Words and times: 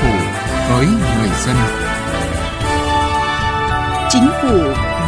phủ 0.00 0.12
với 0.68 0.86
người 0.86 1.30
dân. 1.46 1.56
Chính 4.10 4.28
phủ 4.42 4.58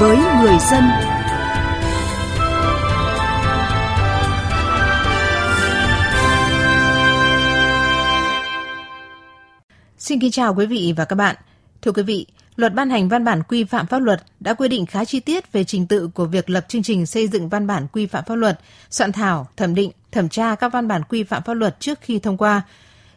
với 0.00 0.16
người 0.16 0.56
dân. 0.70 0.84
Xin 9.98 10.20
kính 10.20 10.30
chào 10.30 10.54
quý 10.54 10.66
vị 10.66 10.94
và 10.96 11.04
các 11.04 11.16
bạn. 11.16 11.36
Thưa 11.82 11.92
quý 11.92 12.02
vị, 12.02 12.26
Luật 12.56 12.74
ban 12.74 12.90
hành 12.90 13.08
văn 13.08 13.24
bản 13.24 13.42
quy 13.42 13.64
phạm 13.64 13.86
pháp 13.86 13.98
luật 13.98 14.22
đã 14.40 14.54
quy 14.54 14.68
định 14.68 14.86
khá 14.86 15.04
chi 15.04 15.20
tiết 15.20 15.52
về 15.52 15.64
trình 15.64 15.86
tự 15.86 16.08
của 16.14 16.24
việc 16.24 16.50
lập 16.50 16.64
chương 16.68 16.82
trình 16.82 17.06
xây 17.06 17.28
dựng 17.28 17.48
văn 17.48 17.66
bản 17.66 17.86
quy 17.92 18.06
phạm 18.06 18.24
pháp 18.24 18.34
luật, 18.34 18.60
soạn 18.90 19.12
thảo, 19.12 19.48
thẩm 19.56 19.74
định, 19.74 19.90
thẩm 20.12 20.28
tra 20.28 20.54
các 20.54 20.72
văn 20.72 20.88
bản 20.88 21.02
quy 21.08 21.22
phạm 21.22 21.42
pháp 21.42 21.54
luật 21.54 21.80
trước 21.80 21.98
khi 22.00 22.18
thông 22.18 22.36
qua. 22.36 22.62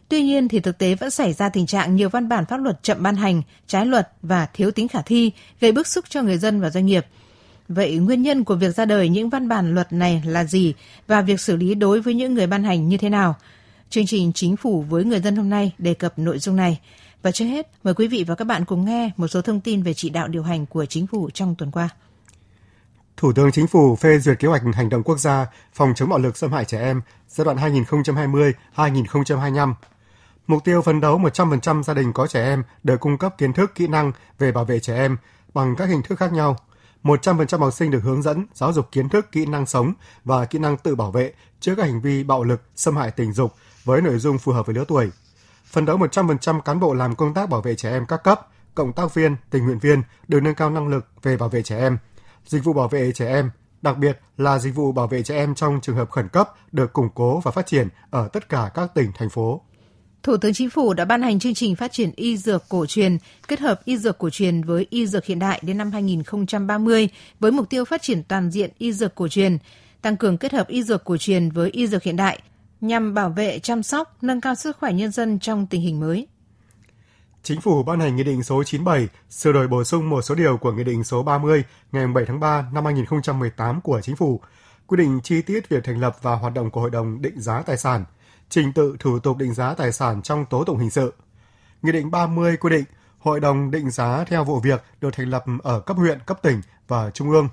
Tuy 0.08 0.22
nhiên 0.22 0.48
thì 0.48 0.60
thực 0.60 0.78
tế 0.78 0.94
vẫn 0.94 1.10
xảy 1.10 1.32
ra 1.32 1.48
tình 1.48 1.66
trạng 1.66 1.96
nhiều 1.96 2.08
văn 2.08 2.28
bản 2.28 2.46
pháp 2.46 2.56
luật 2.56 2.82
chậm 2.82 3.02
ban 3.02 3.16
hành, 3.16 3.42
trái 3.66 3.86
luật 3.86 4.08
và 4.22 4.46
thiếu 4.46 4.70
tính 4.70 4.88
khả 4.88 5.02
thi, 5.02 5.32
gây 5.60 5.72
bức 5.72 5.86
xúc 5.86 6.04
cho 6.08 6.22
người 6.22 6.38
dân 6.38 6.60
và 6.60 6.70
doanh 6.70 6.86
nghiệp. 6.86 7.06
Vậy 7.68 7.96
nguyên 7.96 8.22
nhân 8.22 8.44
của 8.44 8.54
việc 8.54 8.76
ra 8.76 8.84
đời 8.84 9.08
những 9.08 9.30
văn 9.30 9.48
bản 9.48 9.74
luật 9.74 9.92
này 9.92 10.22
là 10.26 10.44
gì 10.44 10.74
và 11.06 11.20
việc 11.20 11.40
xử 11.40 11.56
lý 11.56 11.74
đối 11.74 12.00
với 12.00 12.14
những 12.14 12.34
người 12.34 12.46
ban 12.46 12.64
hành 12.64 12.88
như 12.88 12.96
thế 12.96 13.08
nào? 13.08 13.34
Chương 13.90 14.06
trình 14.06 14.32
Chính 14.32 14.56
phủ 14.56 14.82
với 14.82 15.04
người 15.04 15.20
dân 15.20 15.36
hôm 15.36 15.50
nay 15.50 15.72
đề 15.78 15.94
cập 15.94 16.18
nội 16.18 16.38
dung 16.38 16.56
này. 16.56 16.80
Và 17.22 17.32
trước 17.32 17.44
hết, 17.44 17.70
mời 17.84 17.94
quý 17.94 18.08
vị 18.08 18.24
và 18.28 18.34
các 18.34 18.44
bạn 18.44 18.64
cùng 18.64 18.84
nghe 18.84 19.10
một 19.16 19.28
số 19.28 19.42
thông 19.42 19.60
tin 19.60 19.82
về 19.82 19.94
chỉ 19.94 20.10
đạo 20.10 20.28
điều 20.28 20.42
hành 20.42 20.66
của 20.66 20.86
chính 20.86 21.06
phủ 21.06 21.30
trong 21.30 21.54
tuần 21.54 21.70
qua. 21.70 21.88
Thủ 23.16 23.32
tướng 23.32 23.52
Chính 23.52 23.66
phủ 23.66 23.96
phê 23.96 24.18
duyệt 24.18 24.38
kế 24.38 24.48
hoạch 24.48 24.62
hành 24.74 24.88
động 24.88 25.02
quốc 25.02 25.18
gia 25.18 25.46
phòng 25.74 25.92
chống 25.96 26.08
bạo 26.08 26.18
lực 26.18 26.36
xâm 26.36 26.52
hại 26.52 26.64
trẻ 26.64 26.80
em 26.80 27.00
giai 27.28 27.44
đoạn 27.44 27.56
2020-2025. 27.56 29.74
Mục 30.46 30.64
tiêu 30.64 30.82
phấn 30.82 31.00
đấu 31.00 31.18
100% 31.18 31.82
gia 31.82 31.94
đình 31.94 32.12
có 32.12 32.26
trẻ 32.26 32.44
em 32.44 32.62
được 32.82 33.00
cung 33.00 33.18
cấp 33.18 33.34
kiến 33.38 33.52
thức, 33.52 33.74
kỹ 33.74 33.86
năng 33.86 34.12
về 34.38 34.52
bảo 34.52 34.64
vệ 34.64 34.80
trẻ 34.80 34.96
em 34.96 35.16
bằng 35.54 35.76
các 35.76 35.88
hình 35.88 36.02
thức 36.02 36.18
khác 36.18 36.32
nhau. 36.32 36.56
100% 37.02 37.58
học 37.58 37.72
sinh 37.72 37.90
được 37.90 38.02
hướng 38.02 38.22
dẫn 38.22 38.46
giáo 38.54 38.72
dục 38.72 38.92
kiến 38.92 39.08
thức, 39.08 39.32
kỹ 39.32 39.46
năng 39.46 39.66
sống 39.66 39.92
và 40.24 40.44
kỹ 40.44 40.58
năng 40.58 40.76
tự 40.76 40.94
bảo 40.94 41.10
vệ 41.10 41.32
trước 41.60 41.74
các 41.76 41.82
hành 41.82 42.00
vi 42.00 42.24
bạo 42.24 42.44
lực, 42.44 42.62
xâm 42.76 42.96
hại 42.96 43.10
tình 43.10 43.32
dục 43.32 43.54
với 43.84 44.02
nội 44.02 44.18
dung 44.18 44.38
phù 44.38 44.52
hợp 44.52 44.66
với 44.66 44.74
lứa 44.74 44.84
tuổi 44.88 45.10
phấn 45.66 45.84
đấu 45.84 45.98
100% 45.98 46.60
cán 46.60 46.80
bộ 46.80 46.94
làm 46.94 47.14
công 47.14 47.34
tác 47.34 47.48
bảo 47.48 47.60
vệ 47.60 47.74
trẻ 47.74 47.90
em 47.90 48.06
các 48.06 48.24
cấp, 48.24 48.48
cộng 48.74 48.92
tác 48.92 49.14
viên, 49.14 49.36
tình 49.50 49.64
nguyện 49.64 49.78
viên 49.78 50.02
được 50.28 50.40
nâng 50.42 50.54
cao 50.54 50.70
năng 50.70 50.88
lực 50.88 51.06
về 51.22 51.36
bảo 51.36 51.48
vệ 51.48 51.62
trẻ 51.62 51.78
em. 51.78 51.98
Dịch 52.46 52.64
vụ 52.64 52.72
bảo 52.72 52.88
vệ 52.88 53.12
trẻ 53.12 53.28
em, 53.28 53.50
đặc 53.82 53.98
biệt 53.98 54.20
là 54.36 54.58
dịch 54.58 54.74
vụ 54.74 54.92
bảo 54.92 55.06
vệ 55.06 55.22
trẻ 55.22 55.36
em 55.36 55.54
trong 55.54 55.80
trường 55.80 55.96
hợp 55.96 56.10
khẩn 56.10 56.28
cấp 56.28 56.54
được 56.72 56.92
củng 56.92 57.08
cố 57.14 57.40
và 57.40 57.50
phát 57.50 57.66
triển 57.66 57.88
ở 58.10 58.28
tất 58.28 58.48
cả 58.48 58.70
các 58.74 58.94
tỉnh, 58.94 59.12
thành 59.18 59.30
phố. 59.30 59.60
Thủ 60.26 60.36
tướng 60.36 60.54
Chính 60.54 60.70
phủ 60.70 60.94
đã 60.94 61.04
ban 61.04 61.22
hành 61.22 61.38
chương 61.38 61.54
trình 61.54 61.76
phát 61.76 61.92
triển 61.92 62.10
y 62.16 62.36
dược 62.36 62.64
cổ 62.68 62.86
truyền, 62.86 63.18
kết 63.48 63.60
hợp 63.60 63.84
y 63.84 63.98
dược 63.98 64.18
cổ 64.18 64.30
truyền 64.30 64.62
với 64.62 64.86
y 64.90 65.06
dược 65.06 65.24
hiện 65.24 65.38
đại 65.38 65.60
đến 65.62 65.78
năm 65.78 65.92
2030 65.92 67.08
với 67.40 67.50
mục 67.52 67.70
tiêu 67.70 67.84
phát 67.84 68.02
triển 68.02 68.22
toàn 68.22 68.50
diện 68.50 68.70
y 68.78 68.92
dược 68.92 69.14
cổ 69.14 69.28
truyền, 69.28 69.58
tăng 70.02 70.16
cường 70.16 70.38
kết 70.38 70.52
hợp 70.52 70.68
y 70.68 70.82
dược 70.82 71.04
cổ 71.04 71.16
truyền 71.16 71.50
với 71.50 71.70
y 71.70 71.86
dược 71.86 72.02
hiện 72.02 72.16
đại– 72.16 72.42
nhằm 72.80 73.14
bảo 73.14 73.30
vệ, 73.30 73.58
chăm 73.58 73.82
sóc, 73.82 74.16
nâng 74.22 74.40
cao 74.40 74.54
sức 74.54 74.76
khỏe 74.80 74.92
nhân 74.92 75.10
dân 75.10 75.38
trong 75.38 75.66
tình 75.66 75.80
hình 75.80 76.00
mới. 76.00 76.26
Chính 77.42 77.60
phủ 77.60 77.82
ban 77.82 78.00
hành 78.00 78.16
Nghị 78.16 78.24
định 78.24 78.42
số 78.42 78.64
97 78.64 79.08
sửa 79.30 79.52
đổi 79.52 79.68
bổ 79.68 79.84
sung 79.84 80.10
một 80.10 80.22
số 80.22 80.34
điều 80.34 80.56
của 80.56 80.72
Nghị 80.72 80.84
định 80.84 81.04
số 81.04 81.22
30 81.22 81.64
ngày 81.92 82.06
7 82.06 82.24
tháng 82.26 82.40
3 82.40 82.66
năm 82.72 82.84
2018 82.84 83.80
của 83.80 84.00
Chính 84.00 84.16
phủ, 84.16 84.40
quy 84.86 84.96
định 84.96 85.20
chi 85.22 85.42
tiết 85.42 85.68
việc 85.68 85.84
thành 85.84 86.00
lập 86.00 86.16
và 86.22 86.34
hoạt 86.34 86.54
động 86.54 86.70
của 86.70 86.80
Hội 86.80 86.90
đồng 86.90 87.22
định 87.22 87.40
giá 87.40 87.62
tài 87.62 87.76
sản, 87.76 88.04
trình 88.48 88.72
tự 88.72 88.96
thủ 89.00 89.18
tục 89.18 89.36
định 89.36 89.54
giá 89.54 89.74
tài 89.74 89.92
sản 89.92 90.22
trong 90.22 90.44
tố 90.44 90.64
tụng 90.64 90.78
hình 90.78 90.90
sự. 90.90 91.12
Nghị 91.82 91.92
định 91.92 92.10
30 92.10 92.56
quy 92.56 92.70
định 92.70 92.84
Hội 93.18 93.40
đồng 93.40 93.70
định 93.70 93.90
giá 93.90 94.24
theo 94.24 94.44
vụ 94.44 94.60
việc 94.60 94.82
được 95.00 95.10
thành 95.14 95.30
lập 95.30 95.44
ở 95.62 95.80
cấp 95.80 95.96
huyện, 95.96 96.18
cấp 96.26 96.38
tỉnh 96.42 96.60
và 96.88 97.10
trung 97.10 97.30
ương. 97.30 97.48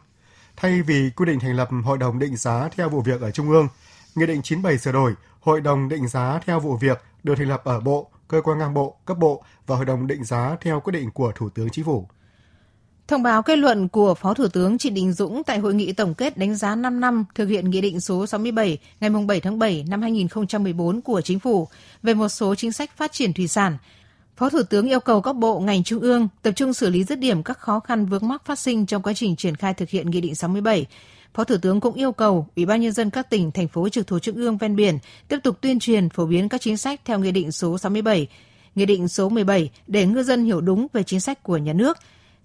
Thay 0.56 0.82
vì 0.82 1.10
quy 1.16 1.26
định 1.26 1.40
thành 1.40 1.56
lập 1.56 1.70
Hội 1.84 1.98
đồng 1.98 2.20
định 2.20 2.36
giá 2.38 2.70
theo 2.76 2.90
vụ 2.90 3.02
việc 3.02 3.22
ở 3.22 3.32
trung 3.32 3.50
ương, 3.50 3.68
Nghị 4.16 4.26
định 4.26 4.42
97 4.42 4.78
sửa 4.78 4.92
đổi, 4.92 5.14
Hội 5.40 5.62
đồng 5.62 5.90
định 5.90 6.08
giá 6.08 6.40
theo 6.46 6.60
vụ 6.60 6.78
việc 6.78 7.04
được 7.24 7.36
thành 7.36 7.50
lập 7.50 7.62
ở 7.64 7.80
Bộ, 7.80 8.12
cơ 8.28 8.42
quan 8.42 8.58
ngang 8.58 8.74
bộ, 8.74 8.98
cấp 9.06 9.18
bộ 9.18 9.44
và 9.68 9.76
Hội 9.76 9.86
đồng 9.86 10.08
định 10.08 10.24
giá 10.24 10.58
theo 10.62 10.80
quyết 10.80 10.92
định 10.92 11.12
của 11.12 11.32
Thủ 11.36 11.50
tướng 11.50 11.70
Chính 11.70 11.86
phủ. 11.86 12.08
Thông 13.08 13.24
báo 13.24 13.44
kết 13.44 13.56
luận 13.56 13.88
của 13.88 14.16
Phó 14.16 14.34
Thủ 14.34 14.48
tướng 14.48 14.78
Trịnh 14.78 14.94
Đình 14.94 15.14
Dũng 15.14 15.44
tại 15.44 15.60
hội 15.60 15.74
nghị 15.74 15.94
tổng 15.94 16.14
kết 16.14 16.38
đánh 16.38 16.56
giá 16.56 16.76
5 16.76 17.00
năm 17.00 17.26
thực 17.36 17.46
hiện 17.46 17.70
Nghị 17.70 17.82
định 17.82 18.00
số 18.00 18.28
67 18.28 18.78
ngày 19.00 19.10
7 19.28 19.40
tháng 19.40 19.60
7 19.60 19.86
năm 19.88 20.02
2014 20.02 21.02
của 21.02 21.22
Chính 21.22 21.40
phủ 21.40 21.68
về 22.04 22.14
một 22.14 22.30
số 22.30 22.56
chính 22.56 22.72
sách 22.72 22.98
phát 22.98 23.12
triển 23.12 23.34
thủy 23.34 23.48
sản. 23.48 23.78
Phó 24.38 24.50
Thủ 24.50 24.64
tướng 24.64 24.90
yêu 24.90 25.00
cầu 25.00 25.22
các 25.22 25.36
bộ, 25.36 25.60
ngành 25.60 25.84
trung 25.84 26.00
ương 26.00 26.28
tập 26.42 26.52
trung 26.52 26.74
xử 26.74 26.90
lý 26.90 27.04
dứt 27.04 27.20
điểm 27.20 27.44
các 27.44 27.60
khó 27.60 27.80
khăn 27.80 28.06
vướng 28.06 28.28
mắc 28.28 28.46
phát 28.46 28.60
sinh 28.60 28.86
trong 28.86 29.02
quá 29.02 29.14
trình 29.14 29.36
triển 29.36 29.56
khai 29.56 29.74
thực 29.74 29.90
hiện 29.90 30.12
Nghị 30.12 30.22
định 30.22 30.36
67, 30.36 30.86
Phó 31.34 31.44
Thủ 31.44 31.56
tướng 31.62 31.80
cũng 31.80 31.96
yêu 31.96 32.12
cầu 32.12 32.48
Ủy 32.56 32.66
ban 32.66 32.82
nhân 32.82 32.92
dân 32.92 33.10
các 33.10 33.30
tỉnh, 33.30 33.52
thành 33.52 33.68
phố 33.68 33.90
trực 33.90 34.08
thuộc 34.08 34.22
trung 34.22 34.36
ương 34.36 34.58
ven 34.58 34.76
biển 34.76 34.98
tiếp 35.28 35.38
tục 35.44 35.58
tuyên 35.62 35.80
truyền 35.80 36.10
phổ 36.10 36.26
biến 36.26 36.50
các 36.50 36.62
chính 36.62 36.78
sách 36.78 37.02
theo 37.06 37.20
Nghị 37.20 37.32
định 37.32 37.52
số 37.52 37.78
67, 37.78 38.28
Nghị 38.76 38.86
định 38.86 39.08
số 39.08 39.30
17 39.30 39.70
để 39.88 40.06
ngư 40.06 40.24
dân 40.24 40.46
hiểu 40.46 40.62
đúng 40.62 40.88
về 40.94 41.04
chính 41.04 41.20
sách 41.20 41.44
của 41.44 41.58
nhà 41.58 41.74
nước. 41.74 41.98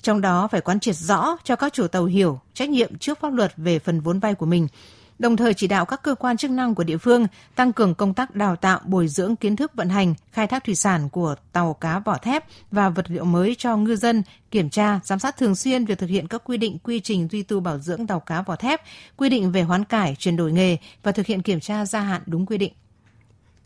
Trong 0.03 0.21
đó 0.21 0.49
phải 0.49 0.61
quán 0.61 0.81
triệt 0.81 0.97
rõ 0.97 1.37
cho 1.45 1.57
các 1.57 1.73
chủ 1.73 1.89
tàu 1.89 2.05
hiểu 2.05 2.41
trách 2.55 2.71
nhiệm 2.71 2.99
trước 2.99 3.21
pháp 3.21 3.33
luật 3.33 3.53
về 3.57 3.79
phần 3.79 4.01
vốn 4.01 4.21
vay 4.21 4.35
của 4.35 4.47
mình, 4.47 4.69
đồng 5.19 5.37
thời 5.37 5.55
chỉ 5.55 5.67
đạo 5.67 5.85
các 5.85 6.03
cơ 6.03 6.15
quan 6.15 6.37
chức 6.37 6.51
năng 6.51 6.75
của 6.75 6.85
địa 6.85 6.97
phương 6.97 7.27
tăng 7.55 7.73
cường 7.73 7.95
công 7.95 8.15
tác 8.15 8.35
đào 8.35 8.57
tạo 8.57 8.81
bồi 8.85 9.09
dưỡng 9.09 9.37
kiến 9.37 9.57
thức 9.57 9.73
vận 9.75 9.89
hành, 9.89 10.15
khai 10.33 10.47
thác 10.47 10.65
thủy 10.65 10.75
sản 10.75 11.09
của 11.09 11.35
tàu 11.53 11.75
cá 11.75 11.99
vỏ 11.99 12.19
thép 12.19 12.45
và 12.71 12.89
vật 12.89 13.11
liệu 13.11 13.25
mới 13.25 13.55
cho 13.59 13.77
ngư 13.77 13.97
dân, 13.97 14.23
kiểm 14.51 14.71
tra, 14.71 15.01
giám 15.05 15.19
sát 15.19 15.37
thường 15.37 15.55
xuyên 15.55 15.85
việc 15.85 15.99
thực 15.99 16.11
hiện 16.11 16.29
các 16.29 16.43
quy 16.45 16.57
định 16.57 16.79
quy 16.79 17.01
trình 17.01 17.29
duy 17.31 17.43
tu 17.43 17.61
bảo 17.61 17.79
dưỡng 17.79 18.07
tàu 18.07 18.21
cá 18.21 18.43
vỏ 18.43 18.57
thép, 18.57 18.81
quy 19.17 19.29
định 19.29 19.53
về 19.53 19.63
hoán 19.63 19.85
cải, 19.85 20.17
chuyển 20.19 20.37
đổi 20.37 20.53
nghề 20.53 20.77
và 21.03 21.13
thực 21.13 21.27
hiện 21.27 21.43
kiểm 21.43 21.61
tra 21.61 21.87
gia 21.87 22.01
hạn 22.01 22.23
đúng 22.27 22.47
quy 22.47 22.59
định. 22.59 22.73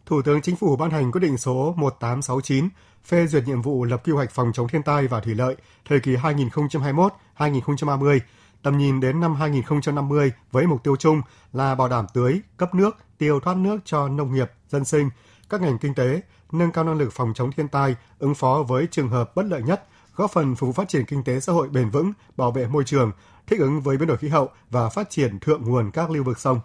Thủ 0.06 0.22
tướng 0.22 0.42
Chính 0.42 0.56
phủ 0.56 0.76
ban 0.76 0.90
hành 0.90 1.12
quyết 1.12 1.20
định 1.20 1.38
số 1.38 1.74
1869 1.76 2.68
phê 3.04 3.26
duyệt 3.26 3.46
nhiệm 3.46 3.62
vụ 3.62 3.84
lập 3.84 4.02
quy 4.04 4.12
hoạch 4.12 4.30
phòng 4.30 4.52
chống 4.54 4.68
thiên 4.68 4.82
tai 4.82 5.06
và 5.06 5.20
thủy 5.20 5.34
lợi 5.34 5.56
thời 5.84 6.00
kỳ 6.00 6.16
2021-2030 6.16 8.18
tầm 8.62 8.78
nhìn 8.78 9.00
đến 9.00 9.20
năm 9.20 9.34
2050 9.34 10.32
với 10.52 10.66
mục 10.66 10.84
tiêu 10.84 10.96
chung 10.96 11.22
là 11.52 11.74
bảo 11.74 11.88
đảm 11.88 12.06
tưới, 12.14 12.40
cấp 12.56 12.74
nước, 12.74 12.96
tiêu 13.18 13.40
thoát 13.40 13.56
nước 13.56 13.78
cho 13.84 14.08
nông 14.08 14.34
nghiệp, 14.34 14.50
dân 14.68 14.84
sinh, 14.84 15.10
các 15.48 15.60
ngành 15.60 15.78
kinh 15.78 15.94
tế, 15.94 16.20
nâng 16.52 16.72
cao 16.72 16.84
năng 16.84 16.98
lực 16.98 17.12
phòng 17.12 17.32
chống 17.34 17.52
thiên 17.52 17.68
tai, 17.68 17.96
ứng 18.18 18.34
phó 18.34 18.62
với 18.68 18.86
trường 18.90 19.08
hợp 19.08 19.36
bất 19.36 19.46
lợi 19.46 19.62
nhất, 19.62 19.88
góp 20.16 20.30
phần 20.30 20.54
phục 20.54 20.66
vụ 20.66 20.72
phát 20.72 20.88
triển 20.88 21.04
kinh 21.04 21.24
tế 21.24 21.40
xã 21.40 21.52
hội 21.52 21.68
bền 21.68 21.90
vững, 21.90 22.12
bảo 22.36 22.50
vệ 22.50 22.66
môi 22.66 22.84
trường, 22.84 23.12
thích 23.46 23.60
ứng 23.60 23.80
với 23.80 23.96
biến 23.96 24.08
đổi 24.08 24.16
khí 24.16 24.28
hậu 24.28 24.48
và 24.70 24.88
phát 24.88 25.10
triển 25.10 25.40
thượng 25.40 25.62
nguồn 25.62 25.90
các 25.90 26.10
lưu 26.10 26.24
vực 26.24 26.38
sông. 26.38 26.60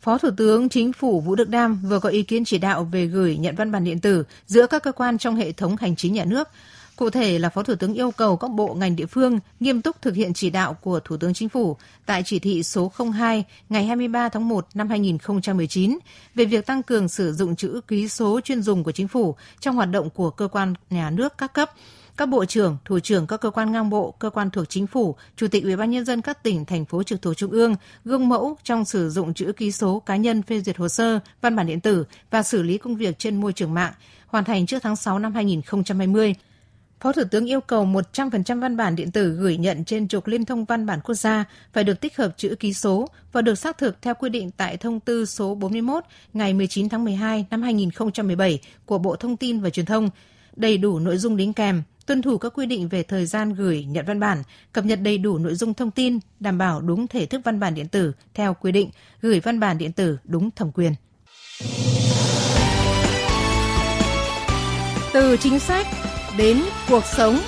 Phó 0.00 0.18
Thủ 0.18 0.30
tướng 0.36 0.68
Chính 0.68 0.92
phủ 0.92 1.20
Vũ 1.20 1.34
Đức 1.34 1.48
Đam 1.48 1.82
vừa 1.84 1.98
có 1.98 2.08
ý 2.08 2.22
kiến 2.22 2.44
chỉ 2.44 2.58
đạo 2.58 2.88
về 2.92 3.06
gửi 3.06 3.36
nhận 3.36 3.56
văn 3.56 3.72
bản 3.72 3.84
điện 3.84 4.00
tử 4.00 4.24
giữa 4.46 4.66
các 4.66 4.82
cơ 4.82 4.92
quan 4.92 5.18
trong 5.18 5.36
hệ 5.36 5.52
thống 5.52 5.76
hành 5.76 5.96
chính 5.96 6.12
nhà 6.12 6.24
nước, 6.24 6.48
Cụ 6.96 7.10
thể 7.10 7.38
là 7.38 7.48
Phó 7.48 7.62
Thủ 7.62 7.74
tướng 7.74 7.94
yêu 7.94 8.10
cầu 8.10 8.36
các 8.36 8.50
bộ 8.50 8.74
ngành 8.74 8.96
địa 8.96 9.06
phương 9.06 9.38
nghiêm 9.60 9.82
túc 9.82 10.02
thực 10.02 10.14
hiện 10.14 10.34
chỉ 10.34 10.50
đạo 10.50 10.74
của 10.74 11.00
Thủ 11.00 11.16
tướng 11.16 11.34
Chính 11.34 11.48
phủ 11.48 11.76
tại 12.06 12.22
chỉ 12.26 12.38
thị 12.38 12.62
số 12.62 12.92
02 13.18 13.44
ngày 13.68 13.84
23 13.84 14.28
tháng 14.28 14.48
1 14.48 14.66
năm 14.74 14.88
2019 14.88 15.98
về 16.34 16.44
việc 16.44 16.66
tăng 16.66 16.82
cường 16.82 17.08
sử 17.08 17.32
dụng 17.32 17.56
chữ 17.56 17.80
ký 17.88 18.08
số 18.08 18.40
chuyên 18.40 18.62
dùng 18.62 18.84
của 18.84 18.92
Chính 18.92 19.08
phủ 19.08 19.36
trong 19.60 19.76
hoạt 19.76 19.90
động 19.90 20.10
của 20.10 20.30
cơ 20.30 20.48
quan 20.48 20.74
nhà 20.90 21.10
nước 21.10 21.38
các 21.38 21.52
cấp 21.52 21.70
các 22.16 22.28
bộ 22.28 22.44
trưởng, 22.44 22.76
thủ 22.84 22.98
trưởng 22.98 23.26
các 23.26 23.40
cơ 23.40 23.50
quan 23.50 23.72
ngang 23.72 23.90
bộ, 23.90 24.14
cơ 24.18 24.30
quan 24.30 24.50
thuộc 24.50 24.68
chính 24.68 24.86
phủ, 24.86 25.16
chủ 25.36 25.48
tịch 25.48 25.64
ủy 25.64 25.76
ban 25.76 25.90
nhân 25.90 26.04
dân 26.04 26.20
các 26.20 26.42
tỉnh 26.42 26.64
thành 26.64 26.84
phố 26.84 27.02
trực 27.02 27.22
thuộc 27.22 27.36
trung 27.36 27.50
ương 27.50 27.74
gương 28.04 28.28
mẫu 28.28 28.56
trong 28.64 28.84
sử 28.84 29.10
dụng 29.10 29.34
chữ 29.34 29.52
ký 29.56 29.72
số 29.72 30.00
cá 30.06 30.16
nhân 30.16 30.42
phê 30.42 30.60
duyệt 30.60 30.76
hồ 30.76 30.88
sơ, 30.88 31.18
văn 31.40 31.56
bản 31.56 31.66
điện 31.66 31.80
tử 31.80 32.04
và 32.30 32.42
xử 32.42 32.62
lý 32.62 32.78
công 32.78 32.96
việc 32.96 33.18
trên 33.18 33.40
môi 33.40 33.52
trường 33.52 33.74
mạng, 33.74 33.92
hoàn 34.26 34.44
thành 34.44 34.66
trước 34.66 34.82
tháng 34.82 34.96
6 34.96 35.18
năm 35.18 35.34
2020 35.34 36.34
Phó 37.04 37.12
Thủ 37.12 37.22
tướng 37.30 37.46
yêu 37.46 37.60
cầu 37.60 37.86
100% 37.86 38.60
văn 38.60 38.76
bản 38.76 38.96
điện 38.96 39.10
tử 39.10 39.30
gửi 39.30 39.56
nhận 39.56 39.84
trên 39.84 40.08
trục 40.08 40.26
liên 40.26 40.44
thông 40.44 40.64
văn 40.64 40.86
bản 40.86 41.00
quốc 41.04 41.14
gia 41.14 41.44
phải 41.72 41.84
được 41.84 42.00
tích 42.00 42.16
hợp 42.16 42.34
chữ 42.36 42.54
ký 42.60 42.72
số 42.72 43.08
và 43.32 43.42
được 43.42 43.54
xác 43.54 43.78
thực 43.78 44.02
theo 44.02 44.14
quy 44.14 44.28
định 44.28 44.50
tại 44.56 44.76
thông 44.76 45.00
tư 45.00 45.26
số 45.26 45.54
41 45.54 46.04
ngày 46.32 46.54
19 46.54 46.88
tháng 46.88 47.04
12 47.04 47.46
năm 47.50 47.62
2017 47.62 48.60
của 48.86 48.98
Bộ 48.98 49.16
Thông 49.16 49.36
tin 49.36 49.60
và 49.60 49.70
Truyền 49.70 49.86
thông, 49.86 50.10
đầy 50.56 50.78
đủ 50.78 50.98
nội 50.98 51.16
dung 51.18 51.36
đính 51.36 51.52
kèm, 51.52 51.82
tuân 52.06 52.22
thủ 52.22 52.38
các 52.38 52.52
quy 52.54 52.66
định 52.66 52.88
về 52.88 53.02
thời 53.02 53.26
gian 53.26 53.54
gửi 53.54 53.84
nhận 53.84 54.06
văn 54.06 54.20
bản, 54.20 54.42
cập 54.72 54.84
nhật 54.84 54.98
đầy 55.02 55.18
đủ 55.18 55.38
nội 55.38 55.54
dung 55.54 55.74
thông 55.74 55.90
tin, 55.90 56.18
đảm 56.40 56.58
bảo 56.58 56.80
đúng 56.80 57.06
thể 57.06 57.26
thức 57.26 57.40
văn 57.44 57.60
bản 57.60 57.74
điện 57.74 57.88
tử 57.88 58.12
theo 58.34 58.54
quy 58.54 58.72
định, 58.72 58.90
gửi 59.20 59.40
văn 59.40 59.60
bản 59.60 59.78
điện 59.78 59.92
tử 59.92 60.18
đúng 60.24 60.50
thẩm 60.50 60.72
quyền. 60.72 60.94
Từ 65.12 65.36
chính 65.36 65.58
sách 65.58 65.86
đến 66.38 66.62
cuộc 66.88 67.04
sống. 67.04 67.38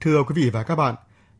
Thưa 0.00 0.22
quý 0.22 0.42
vị 0.42 0.50
và 0.50 0.62
các 0.62 0.76
bạn, 0.76 0.94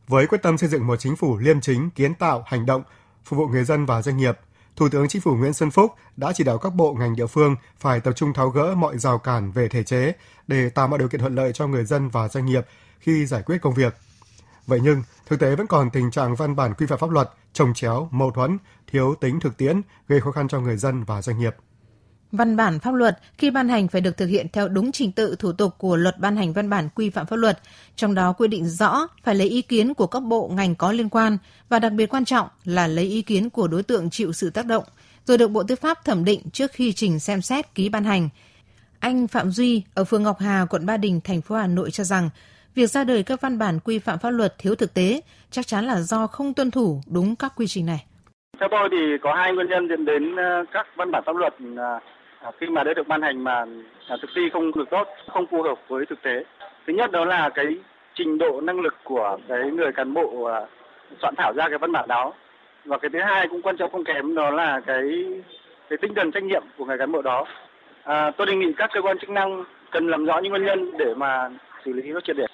với 0.07 0.27
quyết 0.27 0.41
tâm 0.41 0.57
xây 0.57 0.69
dựng 0.69 0.87
một 0.87 0.95
chính 0.95 1.15
phủ 1.15 1.37
liêm 1.37 1.61
chính, 1.61 1.89
kiến 1.89 2.15
tạo, 2.15 2.43
hành 2.47 2.65
động, 2.65 2.83
phục 3.25 3.37
vụ 3.37 3.47
người 3.47 3.63
dân 3.63 3.85
và 3.85 4.01
doanh 4.01 4.17
nghiệp, 4.17 4.39
Thủ 4.75 4.89
tướng 4.89 5.07
Chính 5.07 5.21
phủ 5.21 5.35
Nguyễn 5.35 5.53
Xuân 5.53 5.71
Phúc 5.71 5.93
đã 6.17 6.33
chỉ 6.35 6.43
đạo 6.43 6.57
các 6.57 6.75
bộ 6.75 6.93
ngành 6.93 7.15
địa 7.15 7.27
phương 7.27 7.55
phải 7.79 7.99
tập 7.99 8.13
trung 8.15 8.33
tháo 8.33 8.49
gỡ 8.49 8.75
mọi 8.75 8.97
rào 8.97 9.17
cản 9.17 9.51
về 9.51 9.67
thể 9.67 9.83
chế 9.83 10.13
để 10.47 10.69
tạo 10.69 10.87
mọi 10.87 10.99
điều 10.99 11.07
kiện 11.07 11.21
thuận 11.21 11.35
lợi 11.35 11.53
cho 11.53 11.67
người 11.67 11.85
dân 11.85 12.09
và 12.09 12.27
doanh 12.27 12.45
nghiệp 12.45 12.65
khi 12.99 13.25
giải 13.25 13.43
quyết 13.45 13.57
công 13.61 13.73
việc. 13.73 13.95
Vậy 14.67 14.79
nhưng, 14.83 15.03
thực 15.25 15.39
tế 15.39 15.55
vẫn 15.55 15.67
còn 15.67 15.89
tình 15.89 16.11
trạng 16.11 16.35
văn 16.35 16.55
bản 16.55 16.73
quy 16.73 16.85
phạm 16.85 16.99
pháp 16.99 17.09
luật 17.09 17.29
trồng 17.53 17.73
chéo, 17.73 18.07
mâu 18.11 18.31
thuẫn, 18.31 18.57
thiếu 18.91 19.15
tính 19.15 19.39
thực 19.39 19.57
tiễn, 19.57 19.81
gây 20.07 20.21
khó 20.21 20.31
khăn 20.31 20.47
cho 20.47 20.59
người 20.59 20.77
dân 20.77 21.03
và 21.03 21.21
doanh 21.21 21.39
nghiệp. 21.39 21.55
Văn 22.33 22.55
bản 22.55 22.79
pháp 22.79 22.93
luật 22.93 23.17
khi 23.37 23.51
ban 23.51 23.69
hành 23.69 23.87
phải 23.87 24.01
được 24.01 24.17
thực 24.17 24.25
hiện 24.25 24.47
theo 24.53 24.67
đúng 24.67 24.91
trình 24.91 25.11
tự 25.11 25.35
thủ 25.39 25.51
tục 25.51 25.73
của 25.77 25.95
luật 25.95 26.19
ban 26.19 26.37
hành 26.37 26.53
văn 26.53 26.69
bản 26.69 26.89
quy 26.95 27.09
phạm 27.09 27.25
pháp 27.25 27.35
luật, 27.35 27.59
trong 27.95 28.15
đó 28.15 28.33
quy 28.33 28.47
định 28.47 28.65
rõ 28.65 29.07
phải 29.23 29.35
lấy 29.35 29.47
ý 29.47 29.61
kiến 29.61 29.93
của 29.93 30.07
các 30.07 30.23
bộ 30.23 30.47
ngành 30.47 30.75
có 30.75 30.91
liên 30.91 31.09
quan 31.09 31.37
và 31.69 31.79
đặc 31.79 31.91
biệt 31.91 32.05
quan 32.05 32.25
trọng 32.25 32.47
là 32.65 32.87
lấy 32.87 33.05
ý 33.05 33.21
kiến 33.21 33.49
của 33.49 33.67
đối 33.67 33.83
tượng 33.83 34.09
chịu 34.09 34.33
sự 34.33 34.49
tác 34.49 34.65
động, 34.65 34.83
rồi 35.25 35.37
được 35.37 35.47
Bộ 35.47 35.63
Tư 35.63 35.75
pháp 35.75 36.05
thẩm 36.05 36.25
định 36.25 36.41
trước 36.53 36.71
khi 36.71 36.93
trình 36.93 37.19
xem 37.19 37.41
xét 37.41 37.75
ký 37.75 37.89
ban 37.89 38.03
hành. 38.03 38.29
Anh 38.99 39.27
Phạm 39.27 39.51
Duy 39.51 39.83
ở 39.93 40.03
phường 40.03 40.23
Ngọc 40.23 40.39
Hà, 40.39 40.65
quận 40.69 40.85
Ba 40.85 40.97
Đình, 40.97 41.21
thành 41.23 41.41
phố 41.41 41.55
Hà 41.55 41.67
Nội 41.67 41.91
cho 41.91 42.03
rằng 42.03 42.29
việc 42.75 42.87
ra 42.87 43.03
đời 43.03 43.23
các 43.23 43.41
văn 43.41 43.57
bản 43.57 43.79
quy 43.79 43.99
phạm 43.99 44.19
pháp 44.19 44.29
luật 44.29 44.57
thiếu 44.57 44.75
thực 44.75 44.93
tế 44.93 45.21
chắc 45.51 45.67
chắn 45.67 45.85
là 45.85 46.01
do 46.01 46.27
không 46.27 46.53
tuân 46.53 46.71
thủ 46.71 47.01
đúng 47.07 47.35
các 47.35 47.53
quy 47.55 47.67
trình 47.67 47.85
này. 47.85 48.05
Theo 48.59 48.69
tôi 48.71 48.89
thì 48.91 48.97
có 49.23 49.33
hai 49.35 49.53
nguyên 49.53 49.67
nhân 49.69 49.87
dẫn 49.89 50.05
đến 50.05 50.35
ờ, 50.35 50.63
các 50.73 50.87
văn 50.97 51.11
bản 51.11 51.23
pháp 51.25 51.35
luật 51.35 51.53
ờ, 51.77 51.99
À, 52.43 52.51
khi 52.59 52.67
mà 52.67 52.83
đã 52.83 52.93
được 52.93 53.07
ban 53.07 53.21
hành 53.21 53.43
mà 53.43 53.65
à, 54.07 54.15
thực 54.21 54.29
thi 54.35 54.41
không 54.53 54.71
được 54.75 54.89
tốt, 54.91 55.07
không 55.33 55.45
phù 55.51 55.63
hợp 55.63 55.79
với 55.87 56.05
thực 56.09 56.21
tế. 56.21 56.43
Thứ 56.87 56.93
nhất 56.93 57.11
đó 57.11 57.25
là 57.25 57.49
cái 57.55 57.65
trình 58.15 58.37
độ 58.37 58.61
năng 58.61 58.79
lực 58.79 58.95
của 59.03 59.37
cái 59.47 59.71
người 59.71 59.91
cán 59.91 60.13
bộ 60.13 60.43
à, 60.43 60.59
soạn 61.21 61.33
thảo 61.37 61.53
ra 61.55 61.69
cái 61.69 61.77
văn 61.77 61.91
bản 61.91 62.07
đó. 62.07 62.33
Và 62.85 62.97
cái 62.97 63.09
thứ 63.13 63.19
hai 63.25 63.47
cũng 63.47 63.61
quan 63.61 63.77
trọng 63.77 63.91
không 63.91 64.03
kém 64.03 64.35
đó 64.35 64.49
là 64.49 64.81
cái 64.85 65.03
cái 65.89 65.97
tinh 66.01 66.13
thần 66.15 66.31
trách 66.31 66.43
nhiệm 66.43 66.63
của 66.77 66.85
người 66.85 66.97
cán 66.97 67.11
bộ 67.11 67.21
đó. 67.21 67.45
À, 68.03 68.31
tôi 68.37 68.47
đề 68.47 68.55
nghị 68.55 68.73
các 68.77 68.89
cơ 68.93 69.01
quan 69.01 69.19
chức 69.19 69.29
năng 69.29 69.63
cần 69.91 70.07
làm 70.07 70.25
rõ 70.25 70.39
những 70.39 70.51
nguyên 70.51 70.65
nhân 70.65 70.97
để 70.97 71.13
mà 71.17 71.49
xử 71.85 71.93
lý 71.93 72.11
nó 72.11 72.19
triệt 72.23 72.35
để. 72.37 72.45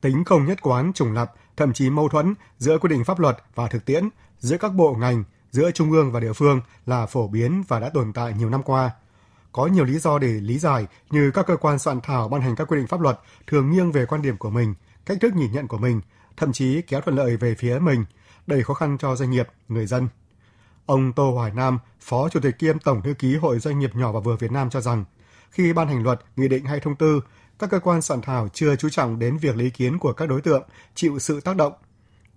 Tính 0.00 0.24
không 0.26 0.44
nhất 0.44 0.58
quán, 0.62 0.92
trùng 0.94 1.12
lập, 1.12 1.28
thậm 1.56 1.72
chí 1.72 1.90
mâu 1.90 2.08
thuẫn 2.08 2.34
giữa 2.58 2.78
quy 2.78 2.88
định 2.88 3.04
pháp 3.06 3.20
luật 3.20 3.34
và 3.54 3.64
thực 3.70 3.86
tiễn 3.86 4.02
giữa 4.38 4.56
các 4.60 4.70
bộ 4.76 4.96
ngành 5.00 5.24
giữa 5.54 5.70
trung 5.70 5.92
ương 5.92 6.12
và 6.12 6.20
địa 6.20 6.32
phương 6.32 6.60
là 6.86 7.06
phổ 7.06 7.28
biến 7.28 7.62
và 7.68 7.80
đã 7.80 7.88
tồn 7.88 8.12
tại 8.12 8.34
nhiều 8.38 8.50
năm 8.50 8.62
qua. 8.62 8.90
Có 9.52 9.66
nhiều 9.66 9.84
lý 9.84 9.98
do 9.98 10.18
để 10.18 10.28
lý 10.28 10.58
giải 10.58 10.86
như 11.10 11.30
các 11.30 11.46
cơ 11.46 11.56
quan 11.56 11.78
soạn 11.78 12.00
thảo 12.00 12.28
ban 12.28 12.40
hành 12.40 12.56
các 12.56 12.68
quy 12.68 12.76
định 12.76 12.86
pháp 12.86 13.00
luật 13.00 13.20
thường 13.46 13.70
nghiêng 13.70 13.92
về 13.92 14.06
quan 14.06 14.22
điểm 14.22 14.36
của 14.36 14.50
mình, 14.50 14.74
cách 15.06 15.18
thức 15.20 15.34
nhìn 15.34 15.52
nhận 15.52 15.66
của 15.68 15.78
mình, 15.78 16.00
thậm 16.36 16.52
chí 16.52 16.82
kéo 16.82 17.00
thuận 17.00 17.16
lợi 17.16 17.36
về 17.36 17.54
phía 17.54 17.78
mình, 17.78 18.04
đầy 18.46 18.62
khó 18.62 18.74
khăn 18.74 18.98
cho 18.98 19.16
doanh 19.16 19.30
nghiệp, 19.30 19.48
người 19.68 19.86
dân. 19.86 20.08
Ông 20.86 21.12
Tô 21.12 21.30
Hoài 21.30 21.52
Nam, 21.54 21.78
Phó 22.00 22.28
Chủ 22.28 22.40
tịch 22.40 22.58
kiêm 22.58 22.78
Tổng 22.78 23.02
thư 23.02 23.14
ký 23.14 23.36
Hội 23.36 23.58
Doanh 23.58 23.78
nghiệp 23.78 23.90
nhỏ 23.94 24.12
và 24.12 24.20
vừa 24.20 24.36
Việt 24.36 24.52
Nam 24.52 24.70
cho 24.70 24.80
rằng, 24.80 25.04
khi 25.50 25.72
ban 25.72 25.88
hành 25.88 26.02
luật, 26.02 26.20
nghị 26.36 26.48
định 26.48 26.64
hay 26.64 26.80
thông 26.80 26.96
tư, 26.96 27.20
các 27.58 27.70
cơ 27.70 27.78
quan 27.78 28.02
soạn 28.02 28.20
thảo 28.22 28.48
chưa 28.52 28.76
chú 28.76 28.88
trọng 28.88 29.18
đến 29.18 29.36
việc 29.36 29.56
lấy 29.56 29.64
ý 29.64 29.70
kiến 29.70 29.98
của 29.98 30.12
các 30.12 30.28
đối 30.28 30.40
tượng 30.40 30.62
chịu 30.94 31.18
sự 31.18 31.40
tác 31.40 31.56
động. 31.56 31.72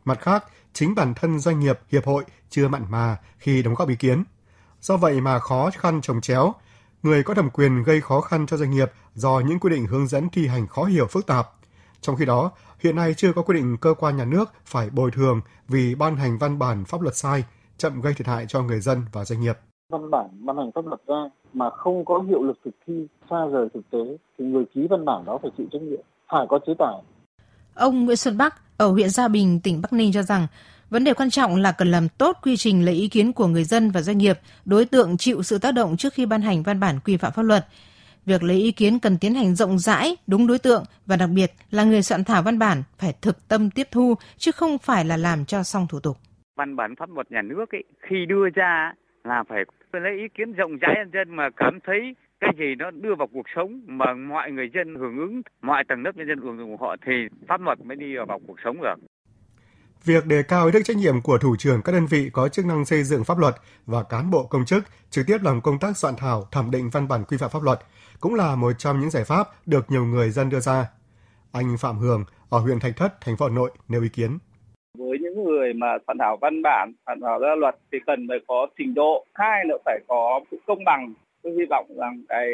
Mặt 0.07 0.19
khác, 0.21 0.45
chính 0.73 0.95
bản 0.95 1.13
thân 1.13 1.39
doanh 1.39 1.59
nghiệp, 1.59 1.79
hiệp 1.91 2.05
hội 2.05 2.23
chưa 2.49 2.67
mặn 2.67 2.81
mà 2.89 3.17
khi 3.37 3.63
đóng 3.63 3.73
góp 3.75 3.89
ý 3.89 3.95
kiến. 3.95 4.23
Do 4.81 4.97
vậy 4.97 5.21
mà 5.21 5.39
khó 5.39 5.69
khăn 5.73 6.01
trồng 6.01 6.21
chéo, 6.21 6.53
người 7.03 7.23
có 7.23 7.33
thẩm 7.33 7.49
quyền 7.49 7.83
gây 7.83 8.01
khó 8.01 8.21
khăn 8.21 8.45
cho 8.47 8.57
doanh 8.57 8.71
nghiệp 8.71 8.91
do 9.13 9.39
những 9.39 9.59
quy 9.59 9.69
định 9.69 9.85
hướng 9.85 10.07
dẫn 10.07 10.29
thi 10.29 10.47
hành 10.47 10.67
khó 10.67 10.83
hiểu 10.83 11.07
phức 11.07 11.25
tạp. 11.25 11.47
Trong 12.01 12.15
khi 12.15 12.25
đó, 12.25 12.51
hiện 12.79 12.95
nay 12.95 13.13
chưa 13.17 13.33
có 13.33 13.41
quy 13.41 13.55
định 13.55 13.77
cơ 13.81 13.93
quan 13.93 14.17
nhà 14.17 14.25
nước 14.25 14.45
phải 14.65 14.89
bồi 14.89 15.11
thường 15.11 15.41
vì 15.67 15.95
ban 15.95 16.15
hành 16.15 16.37
văn 16.37 16.59
bản 16.59 16.85
pháp 16.85 17.01
luật 17.01 17.15
sai, 17.15 17.43
chậm 17.77 18.01
gây 18.01 18.13
thiệt 18.13 18.27
hại 18.27 18.45
cho 18.47 18.61
người 18.61 18.79
dân 18.79 19.01
và 19.13 19.25
doanh 19.25 19.41
nghiệp. 19.41 19.57
Văn 19.89 20.11
bản 20.11 20.29
ban 20.45 20.57
hành 20.57 20.71
pháp 20.75 20.85
luật 20.85 21.01
ra 21.07 21.29
mà 21.53 21.69
không 21.69 22.05
có 22.05 22.19
hiệu 22.19 22.43
lực 22.43 22.57
thực 22.65 22.75
thi, 22.87 23.07
xa 23.29 23.45
rời 23.51 23.67
thực 23.73 23.89
tế 23.91 24.17
thì 24.37 24.45
người 24.45 24.65
ký 24.73 24.87
văn 24.89 25.05
bản 25.05 25.25
đó 25.25 25.39
phải 25.41 25.51
chịu 25.57 25.67
trách 25.71 25.81
nhiệm, 25.81 26.01
phải 26.31 26.45
có 26.49 26.59
chế 26.67 26.73
tài. 26.79 27.01
Ông 27.77 28.05
Nguyễn 28.05 28.17
Xuân 28.17 28.37
Bắc 28.37 28.77
ở 28.77 28.87
huyện 28.87 29.09
Gia 29.09 29.27
Bình, 29.27 29.59
tỉnh 29.63 29.81
Bắc 29.81 29.93
Ninh 29.93 30.11
cho 30.13 30.23
rằng 30.23 30.47
Vấn 30.89 31.03
đề 31.03 31.13
quan 31.13 31.29
trọng 31.29 31.55
là 31.55 31.71
cần 31.77 31.87
làm 31.87 32.09
tốt 32.17 32.37
quy 32.43 32.57
trình 32.57 32.85
lấy 32.85 32.95
ý 32.95 33.07
kiến 33.07 33.33
của 33.33 33.47
người 33.47 33.63
dân 33.63 33.91
và 33.91 34.01
doanh 34.01 34.17
nghiệp, 34.17 34.37
đối 34.65 34.85
tượng 34.85 35.17
chịu 35.17 35.43
sự 35.43 35.57
tác 35.59 35.73
động 35.73 35.97
trước 35.97 36.13
khi 36.13 36.25
ban 36.25 36.41
hành 36.41 36.63
văn 36.63 36.79
bản 36.79 36.99
quy 37.05 37.17
phạm 37.17 37.31
pháp 37.35 37.41
luật. 37.41 37.65
Việc 38.25 38.43
lấy 38.43 38.57
ý 38.57 38.71
kiến 38.71 38.99
cần 38.99 39.17
tiến 39.21 39.35
hành 39.35 39.55
rộng 39.55 39.79
rãi, 39.79 40.15
đúng 40.27 40.47
đối 40.47 40.59
tượng 40.59 40.83
và 41.05 41.15
đặc 41.15 41.29
biệt 41.35 41.51
là 41.71 41.83
người 41.83 42.01
soạn 42.01 42.23
thảo 42.23 42.41
văn 42.41 42.59
bản 42.59 42.83
phải 42.99 43.13
thực 43.21 43.47
tâm 43.47 43.69
tiếp 43.69 43.87
thu 43.91 44.15
chứ 44.37 44.51
không 44.51 44.77
phải 44.77 45.05
là 45.05 45.17
làm 45.17 45.45
cho 45.45 45.63
xong 45.63 45.87
thủ 45.89 45.99
tục. 45.99 46.17
Văn 46.55 46.75
bản 46.75 46.95
pháp 46.99 47.09
luật 47.09 47.31
nhà 47.31 47.41
nước 47.41 47.65
ấy, 47.71 47.83
khi 48.09 48.25
đưa 48.27 48.49
ra 48.55 48.93
là 49.23 49.43
phải 49.49 49.59
lấy 49.93 50.13
ý 50.19 50.27
kiến 50.37 50.53
rộng 50.53 50.77
rãi 50.81 50.93
nhân 50.97 51.11
dân 51.13 51.35
mà 51.35 51.49
cảm 51.57 51.79
thấy 51.85 52.15
cái 52.39 52.53
gì 52.57 52.75
nó 52.77 52.91
đưa 52.91 53.15
vào 53.15 53.27
cuộc 53.33 53.45
sống 53.55 53.81
mà 53.85 54.13
mọi 54.13 54.51
người 54.51 54.69
dân 54.73 54.95
hưởng 54.95 55.17
ứng, 55.17 55.41
mọi 55.61 55.83
tầng 55.87 56.03
lớp 56.03 56.11
nhân 56.15 56.27
dân 56.27 56.39
hưởng 56.39 56.57
ứng 56.57 56.77
họ 56.77 56.95
thì 57.05 57.13
pháp 57.47 57.61
luật 57.61 57.85
mới 57.85 57.97
đi 57.97 58.05
vào 58.27 58.39
cuộc 58.47 58.55
sống 58.63 58.81
được. 58.81 58.95
Việc 60.05 60.25
đề 60.25 60.43
cao 60.47 60.65
ý 60.65 60.71
thức 60.71 60.81
trách 60.85 60.97
nhiệm 60.97 61.21
của 61.21 61.37
thủ 61.37 61.55
trưởng 61.59 61.81
các 61.85 61.91
đơn 61.91 62.05
vị 62.09 62.29
có 62.33 62.49
chức 62.49 62.65
năng 62.65 62.85
xây 62.85 63.03
dựng 63.03 63.23
pháp 63.23 63.37
luật 63.37 63.53
và 63.85 64.03
cán 64.03 64.31
bộ 64.31 64.47
công 64.47 64.65
chức 64.65 64.83
trực 65.09 65.27
tiếp 65.27 65.37
làm 65.43 65.61
công 65.61 65.79
tác 65.79 65.97
soạn 65.97 66.13
thảo, 66.17 66.43
thẩm 66.51 66.71
định 66.71 66.89
văn 66.93 67.07
bản 67.07 67.23
quy 67.27 67.37
phạm 67.37 67.49
pháp 67.53 67.63
luật 67.63 67.79
cũng 68.19 68.35
là 68.35 68.55
một 68.55 68.71
trong 68.77 68.99
những 68.99 69.09
giải 69.09 69.23
pháp 69.27 69.47
được 69.65 69.85
nhiều 69.89 70.05
người 70.05 70.29
dân 70.29 70.49
đưa 70.49 70.59
ra. 70.59 70.85
Anh 71.51 71.75
Phạm 71.79 71.97
Hường 71.97 72.23
ở 72.49 72.59
huyện 72.59 72.79
Thạch 72.79 72.97
Thất, 72.97 73.21
thành 73.21 73.37
phố 73.37 73.45
Hà 73.45 73.55
Nội 73.55 73.71
nêu 73.87 74.01
ý 74.01 74.09
kiến. 74.09 74.37
Với 74.97 75.17
những 75.21 75.43
người 75.43 75.73
mà 75.73 75.87
soạn 76.07 76.17
thảo 76.19 76.37
văn 76.41 76.61
bản, 76.61 76.93
soạn 77.05 77.19
thảo 77.21 77.39
ra 77.39 77.55
luật 77.57 77.75
thì 77.91 77.97
cần 78.05 78.27
phải 78.29 78.37
có 78.47 78.67
trình 78.77 78.93
độ, 78.93 79.25
hai 79.33 79.65
nữa 79.69 79.77
phải 79.85 79.99
có 80.07 80.39
sự 80.51 80.57
công 80.67 80.83
bằng. 80.85 81.13
Tôi 81.47 81.55
hy 81.59 81.65
vọng 81.69 81.85
rằng 81.97 82.23
cái 82.29 82.47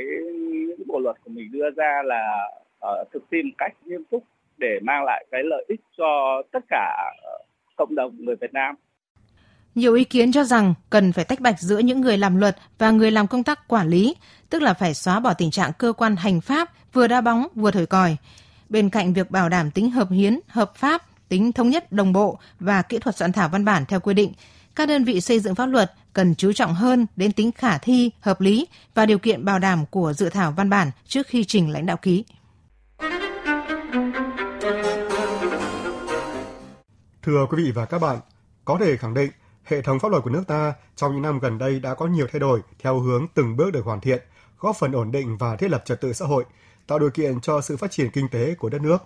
những 0.78 0.88
bộ 0.88 1.00
luật 1.00 1.16
của 1.24 1.32
mình 1.32 1.52
đưa 1.52 1.70
ra 1.78 2.02
là 2.06 2.50
uh, 2.86 3.12
thực 3.14 3.24
thi 3.32 3.38
một 3.44 3.56
cách 3.58 3.74
nghiêm 3.86 4.04
túc 4.12 4.24
để 4.58 4.80
mang 4.82 5.04
lại 5.04 5.26
cái 5.32 5.42
lợi 5.44 5.66
ích 5.68 5.80
cho 5.98 6.42
tất 6.52 6.60
cả 6.70 7.12
ờ, 7.24 7.38
cộng 7.76 7.96
đồng 7.96 8.26
người 8.26 8.36
Việt 8.42 8.54
Nam. 8.54 8.76
Nhiều 9.76 9.94
ý 9.94 10.04
kiến 10.04 10.32
cho 10.32 10.44
rằng 10.44 10.74
cần 10.90 11.12
phải 11.12 11.26
tách 11.26 11.40
bạch 11.40 11.60
giữa 11.60 11.78
những 11.78 12.02
người 12.02 12.18
làm 12.18 12.38
luật 12.38 12.56
và 12.78 12.92
người 12.92 13.12
làm 13.12 13.28
công 13.28 13.44
tác 13.44 13.68
quản 13.68 13.88
lý, 13.88 14.16
tức 14.50 14.62
là 14.62 14.74
phải 14.74 14.94
xóa 14.94 15.20
bỏ 15.20 15.34
tình 15.34 15.52
trạng 15.52 15.72
cơ 15.78 15.94
quan 15.94 16.16
hành 16.16 16.42
pháp 16.42 16.70
vừa 16.94 17.08
đa 17.08 17.22
bóng 17.22 17.48
vừa 17.56 17.72
thổi 17.72 17.86
còi. 17.86 18.18
Bên 18.70 18.90
cạnh 18.90 19.14
việc 19.14 19.32
bảo 19.32 19.50
đảm 19.50 19.72
tính 19.72 19.92
hợp 19.92 20.08
hiến, 20.12 20.40
hợp 20.48 20.76
pháp, 20.76 21.02
tính 21.30 21.52
thống 21.52 21.70
nhất 21.70 21.92
đồng 21.92 22.14
bộ 22.14 22.40
và 22.60 22.82
kỹ 22.82 23.00
thuật 23.00 23.16
soạn 23.16 23.32
thảo 23.32 23.50
văn 23.50 23.66
bản 23.66 23.84
theo 23.88 24.00
quy 24.00 24.14
định, 24.14 24.34
các 24.76 24.86
đơn 24.86 25.04
vị 25.04 25.22
xây 25.22 25.40
dựng 25.40 25.56
pháp 25.56 25.66
luật 25.66 25.94
cần 26.14 26.36
chú 26.36 26.54
trọng 26.54 26.74
hơn 26.74 27.06
đến 27.16 27.32
tính 27.32 27.52
khả 27.52 27.78
thi, 27.78 28.12
hợp 28.20 28.42
lý 28.42 28.68
và 28.94 29.06
điều 29.06 29.20
kiện 29.20 29.46
bảo 29.46 29.60
đảm 29.60 29.86
của 29.86 30.14
dự 30.14 30.30
thảo 30.30 30.52
văn 30.52 30.70
bản 30.70 30.92
trước 31.08 31.28
khi 31.28 31.44
trình 31.44 31.70
lãnh 31.70 31.86
đạo 31.86 31.98
ký. 31.98 32.24
Thưa 37.22 37.46
quý 37.50 37.64
vị 37.64 37.72
và 37.72 37.86
các 37.86 38.00
bạn, 38.00 38.20
có 38.66 38.78
thể 38.80 38.98
khẳng 38.98 39.14
định 39.14 39.32
hệ 39.64 39.82
thống 39.82 40.00
pháp 40.00 40.12
luật 40.12 40.24
của 40.24 40.30
nước 40.30 40.44
ta 40.48 40.74
trong 40.96 41.14
những 41.14 41.22
năm 41.22 41.40
gần 41.40 41.58
đây 41.58 41.80
đã 41.80 41.94
có 41.94 42.06
nhiều 42.06 42.28
thay 42.32 42.40
đổi 42.40 42.62
theo 42.80 43.00
hướng 43.00 43.28
từng 43.34 43.58
bước 43.58 43.72
được 43.72 43.86
hoàn 43.86 44.02
thiện, 44.02 44.22
góp 44.60 44.76
phần 44.80 44.92
ổn 44.92 45.12
định 45.12 45.38
và 45.38 45.56
thiết 45.56 45.72
lập 45.72 45.84
trật 45.86 46.02
tự 46.02 46.14
xã 46.14 46.26
hội, 46.26 46.44
tạo 46.88 47.00
điều 47.00 47.10
kiện 47.10 47.42
cho 47.42 47.62
sự 47.62 47.78
phát 47.78 47.92
triển 47.92 48.10
kinh 48.10 48.28
tế 48.30 48.56
của 48.56 48.70
đất 48.70 48.82
nước. 48.82 48.98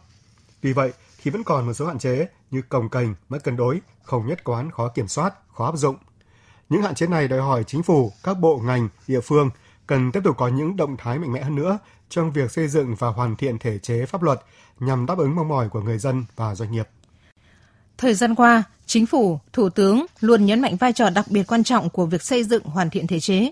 Vì 0.61 0.73
vậy, 0.73 0.91
thì 1.27 1.31
vẫn 1.31 1.43
còn 1.43 1.65
một 1.65 1.73
số 1.73 1.87
hạn 1.87 1.99
chế 1.99 2.27
như 2.51 2.61
cồng 2.69 2.89
kềnh, 2.89 3.13
mất 3.29 3.43
cân 3.43 3.57
đối, 3.57 3.81
không 4.03 4.27
nhất 4.27 4.43
quán, 4.43 4.71
khó 4.71 4.87
kiểm 4.87 5.07
soát, 5.07 5.33
khó 5.53 5.65
áp 5.65 5.77
dụng. 5.77 5.95
Những 6.69 6.81
hạn 6.81 6.95
chế 6.95 7.07
này 7.07 7.27
đòi 7.27 7.39
hỏi 7.39 7.63
chính 7.63 7.83
phủ, 7.83 8.11
các 8.23 8.39
bộ 8.39 8.57
ngành, 8.57 8.89
địa 9.07 9.21
phương 9.21 9.49
cần 9.87 10.11
tiếp 10.11 10.19
tục 10.23 10.37
có 10.37 10.47
những 10.47 10.75
động 10.75 10.97
thái 10.97 11.19
mạnh 11.19 11.33
mẽ 11.33 11.43
hơn 11.43 11.55
nữa 11.55 11.79
trong 12.09 12.31
việc 12.31 12.51
xây 12.51 12.67
dựng 12.67 12.95
và 12.95 13.07
hoàn 13.07 13.35
thiện 13.35 13.59
thể 13.59 13.79
chế 13.79 14.05
pháp 14.05 14.23
luật 14.23 14.39
nhằm 14.79 15.05
đáp 15.05 15.17
ứng 15.17 15.35
mong 15.35 15.47
mỏi 15.47 15.69
của 15.69 15.81
người 15.81 15.97
dân 15.97 16.25
và 16.35 16.55
doanh 16.55 16.71
nghiệp. 16.71 16.89
Thời 17.97 18.13
gian 18.13 18.35
qua, 18.35 18.63
Chính 18.85 19.05
phủ, 19.05 19.39
Thủ 19.53 19.69
tướng 19.69 20.05
luôn 20.19 20.45
nhấn 20.45 20.61
mạnh 20.61 20.75
vai 20.75 20.93
trò 20.93 21.09
đặc 21.09 21.25
biệt 21.29 21.43
quan 21.47 21.63
trọng 21.63 21.89
của 21.89 22.05
việc 22.05 22.23
xây 22.23 22.43
dựng 22.43 22.63
hoàn 22.63 22.89
thiện 22.89 23.07
thể 23.07 23.19
chế. 23.19 23.51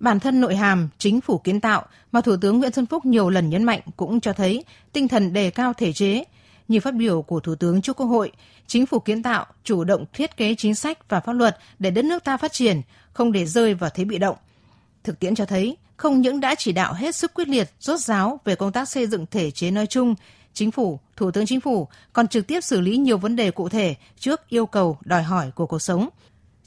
Bản 0.00 0.20
thân 0.20 0.40
nội 0.40 0.56
hàm 0.56 0.88
chính 0.98 1.20
phủ 1.20 1.38
kiến 1.38 1.60
tạo 1.60 1.84
mà 2.12 2.20
Thủ 2.20 2.36
tướng 2.40 2.58
Nguyễn 2.58 2.72
Xuân 2.72 2.86
Phúc 2.86 3.06
nhiều 3.06 3.30
lần 3.30 3.50
nhấn 3.50 3.64
mạnh 3.64 3.80
cũng 3.96 4.20
cho 4.20 4.32
thấy 4.32 4.64
tinh 4.92 5.08
thần 5.08 5.32
đề 5.32 5.50
cao 5.50 5.72
thể 5.72 5.92
chế. 5.92 6.24
Như 6.68 6.80
phát 6.80 6.94
biểu 6.94 7.22
của 7.22 7.40
Thủ 7.40 7.54
tướng 7.54 7.82
trước 7.82 7.96
Quốc 7.96 8.06
hội, 8.06 8.32
chính 8.66 8.86
phủ 8.86 8.98
kiến 8.98 9.22
tạo 9.22 9.46
chủ 9.64 9.84
động 9.84 10.04
thiết 10.12 10.36
kế 10.36 10.54
chính 10.54 10.74
sách 10.74 11.08
và 11.08 11.20
pháp 11.20 11.32
luật 11.32 11.58
để 11.78 11.90
đất 11.90 12.04
nước 12.04 12.24
ta 12.24 12.36
phát 12.36 12.52
triển, 12.52 12.80
không 13.12 13.32
để 13.32 13.46
rơi 13.46 13.74
vào 13.74 13.90
thế 13.94 14.04
bị 14.04 14.18
động. 14.18 14.36
Thực 15.04 15.20
tiễn 15.20 15.34
cho 15.34 15.44
thấy, 15.44 15.76
không 15.96 16.20
những 16.20 16.40
đã 16.40 16.54
chỉ 16.54 16.72
đạo 16.72 16.94
hết 16.94 17.14
sức 17.14 17.34
quyết 17.34 17.48
liệt, 17.48 17.70
rốt 17.80 18.00
ráo 18.00 18.40
về 18.44 18.54
công 18.54 18.72
tác 18.72 18.88
xây 18.88 19.06
dựng 19.06 19.26
thể 19.30 19.50
chế 19.50 19.70
nói 19.70 19.86
chung, 19.86 20.14
Chính 20.56 20.70
phủ, 20.70 21.00
Thủ 21.16 21.30
tướng 21.30 21.46
Chính 21.46 21.60
phủ 21.60 21.88
còn 22.12 22.28
trực 22.28 22.46
tiếp 22.46 22.60
xử 22.60 22.80
lý 22.80 22.96
nhiều 22.96 23.18
vấn 23.18 23.36
đề 23.36 23.50
cụ 23.50 23.68
thể 23.68 23.94
trước 24.18 24.48
yêu 24.48 24.66
cầu 24.66 24.98
đòi 25.04 25.22
hỏi 25.22 25.50
của 25.54 25.66
cuộc 25.66 25.78
sống. 25.78 26.08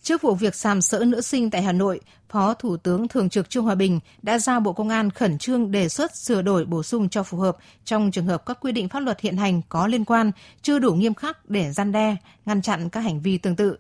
Trước 0.01 0.21
vụ 0.21 0.35
việc 0.35 0.55
sàm 0.55 0.81
sỡ 0.81 1.05
nữ 1.05 1.21
sinh 1.21 1.49
tại 1.49 1.61
Hà 1.61 1.71
Nội, 1.71 1.99
Phó 2.29 2.53
Thủ 2.53 2.77
tướng 2.77 3.07
Thường 3.07 3.29
trực 3.29 3.49
Trương 3.49 3.63
Hòa 3.63 3.75
Bình 3.75 3.99
đã 4.21 4.39
giao 4.39 4.59
Bộ 4.59 4.73
Công 4.73 4.89
an 4.89 5.09
khẩn 5.09 5.37
trương 5.37 5.71
đề 5.71 5.89
xuất 5.89 6.15
sửa 6.15 6.41
đổi 6.41 6.65
bổ 6.65 6.83
sung 6.83 7.09
cho 7.09 7.23
phù 7.23 7.37
hợp 7.37 7.57
trong 7.85 8.11
trường 8.11 8.25
hợp 8.25 8.45
các 8.45 8.57
quy 8.61 8.71
định 8.71 8.89
pháp 8.89 8.99
luật 8.99 9.19
hiện 9.19 9.37
hành 9.37 9.61
có 9.69 9.87
liên 9.87 10.05
quan 10.05 10.31
chưa 10.61 10.79
đủ 10.79 10.93
nghiêm 10.93 11.13
khắc 11.13 11.49
để 11.49 11.71
gian 11.71 11.91
đe, 11.91 12.15
ngăn 12.45 12.61
chặn 12.61 12.89
các 12.89 12.99
hành 12.99 13.21
vi 13.21 13.37
tương 13.37 13.55
tự. 13.55 13.77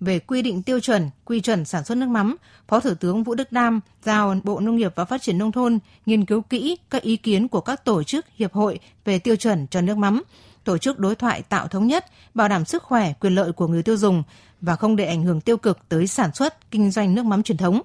về 0.00 0.18
quy 0.18 0.42
định 0.42 0.62
tiêu 0.62 0.80
chuẩn, 0.80 1.10
quy 1.24 1.40
chuẩn 1.40 1.64
sản 1.64 1.84
xuất 1.84 1.98
nước 1.98 2.08
mắm, 2.08 2.36
Phó 2.68 2.80
Thủ 2.80 2.94
tướng 2.94 3.22
Vũ 3.22 3.34
Đức 3.34 3.52
Đam 3.52 3.80
giao 4.04 4.36
Bộ 4.44 4.60
Nông 4.60 4.76
nghiệp 4.76 4.92
và 4.94 5.04
Phát 5.04 5.22
triển 5.22 5.38
Nông 5.38 5.52
thôn 5.52 5.78
nghiên 6.06 6.24
cứu 6.24 6.40
kỹ 6.40 6.76
các 6.90 7.02
ý 7.02 7.16
kiến 7.16 7.48
của 7.48 7.60
các 7.60 7.84
tổ 7.84 8.02
chức, 8.02 8.26
hiệp 8.36 8.52
hội 8.52 8.78
về 9.04 9.18
tiêu 9.18 9.36
chuẩn 9.36 9.66
cho 9.66 9.80
nước 9.80 9.96
mắm, 9.96 10.22
tổ 10.68 10.78
chức 10.78 10.98
đối 10.98 11.14
thoại 11.14 11.42
tạo 11.42 11.68
thống 11.68 11.86
nhất, 11.86 12.04
bảo 12.34 12.48
đảm 12.48 12.64
sức 12.64 12.82
khỏe, 12.82 13.12
quyền 13.20 13.34
lợi 13.34 13.52
của 13.52 13.66
người 13.66 13.82
tiêu 13.82 13.96
dùng 13.96 14.22
và 14.60 14.76
không 14.76 14.96
để 14.96 15.04
ảnh 15.04 15.22
hưởng 15.22 15.40
tiêu 15.40 15.56
cực 15.56 15.78
tới 15.88 16.06
sản 16.06 16.34
xuất, 16.34 16.70
kinh 16.70 16.90
doanh 16.90 17.14
nước 17.14 17.24
mắm 17.24 17.42
truyền 17.42 17.58
thống. 17.58 17.80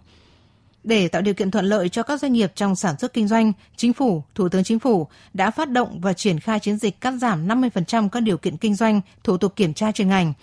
Để 0.84 1.08
tạo 1.08 1.22
điều 1.22 1.34
kiện 1.34 1.52
thuận 1.52 1.66
lợi 1.66 1.90
cho 1.90 2.04
các 2.04 2.22
doanh 2.22 2.34
nghiệp 2.34 2.52
trong 2.56 2.75
sản 2.75 2.96
xuất 3.00 3.13
kinh 3.13 3.28
doanh, 3.28 3.54
Chính 3.75 3.94
phủ, 3.94 4.24
Thủ 4.36 4.50
tướng 4.50 4.63
Chính 4.63 4.80
phủ 4.80 5.08
đã 5.34 5.52
phát 5.52 5.70
động 5.70 6.02
và 6.02 6.13
triển 6.13 6.40
khai 6.40 6.60
chiến 6.60 6.78
dịch 6.78 7.02
cắt 7.02 7.13
giảm 7.22 7.48
50% 7.48 8.10
các 8.10 8.20
điều 8.20 8.38
kiện 8.38 8.58
kinh 8.58 8.75
doanh, 8.75 9.02
thủ 9.24 9.38
tục 9.38 9.56
kiểm 9.56 9.74
tra 9.74 9.92
chuyên 9.92 10.08
ngành. 10.08 10.34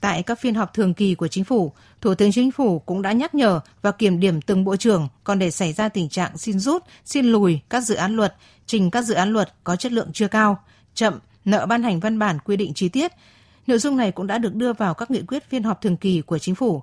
Tại 0.00 0.22
các 0.22 0.40
phiên 0.40 0.54
họp 0.54 0.74
thường 0.74 0.94
kỳ 0.94 1.14
của 1.14 1.28
Chính 1.28 1.44
phủ, 1.44 1.72
Thủ 2.00 2.14
tướng 2.14 2.32
Chính 2.32 2.50
phủ 2.50 2.78
cũng 2.78 3.02
đã 3.02 3.12
nhắc 3.12 3.34
nhở 3.34 3.60
và 3.82 3.90
kiểm 3.90 4.20
điểm 4.20 4.40
từng 4.40 4.64
bộ 4.64 4.76
trưởng 4.76 5.08
còn 5.24 5.38
để 5.38 5.50
xảy 5.50 5.72
ra 5.72 5.88
tình 5.88 6.08
trạng 6.08 6.38
xin 6.38 6.58
rút, 6.58 6.84
xin 7.04 7.26
lùi 7.26 7.60
các 7.68 7.80
dự 7.80 7.94
án 7.94 8.16
luật, 8.16 8.34
trình 8.66 8.90
các 8.90 9.02
dự 9.02 9.14
án 9.14 9.30
luật 9.30 9.54
có 9.64 9.76
chất 9.76 9.92
lượng 9.92 10.10
chưa 10.12 10.28
cao, 10.28 10.58
chậm, 10.94 11.18
nợ 11.44 11.66
ban 11.66 11.82
hành 11.82 12.00
văn 12.00 12.18
bản 12.18 12.38
quy 12.44 12.56
định 12.56 12.74
chi 12.74 12.88
tiết. 12.88 13.12
Nội 13.66 13.78
dung 13.78 13.96
này 13.96 14.12
cũng 14.12 14.26
đã 14.26 14.38
được 14.38 14.54
đưa 14.54 14.72
vào 14.72 14.94
các 14.94 15.10
nghị 15.10 15.22
quyết 15.22 15.50
phiên 15.50 15.62
họp 15.62 15.82
thường 15.82 15.96
kỳ 15.96 16.20
của 16.20 16.38
Chính 16.38 16.54
phủ. 16.54 16.82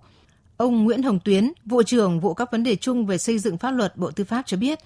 Ông 0.57 0.83
Nguyễn 0.83 1.03
Hồng 1.03 1.19
Tuyến, 1.19 1.51
Vụ 1.65 1.83
trưởng 1.83 2.19
Vụ 2.19 2.33
các 2.33 2.51
vấn 2.51 2.63
đề 2.63 2.75
chung 2.75 3.05
về 3.05 3.17
xây 3.17 3.39
dựng 3.39 3.57
pháp 3.57 3.71
luật 3.71 3.97
Bộ 3.97 4.11
Tư 4.11 4.23
pháp 4.23 4.41
cho 4.45 4.57
biết, 4.57 4.79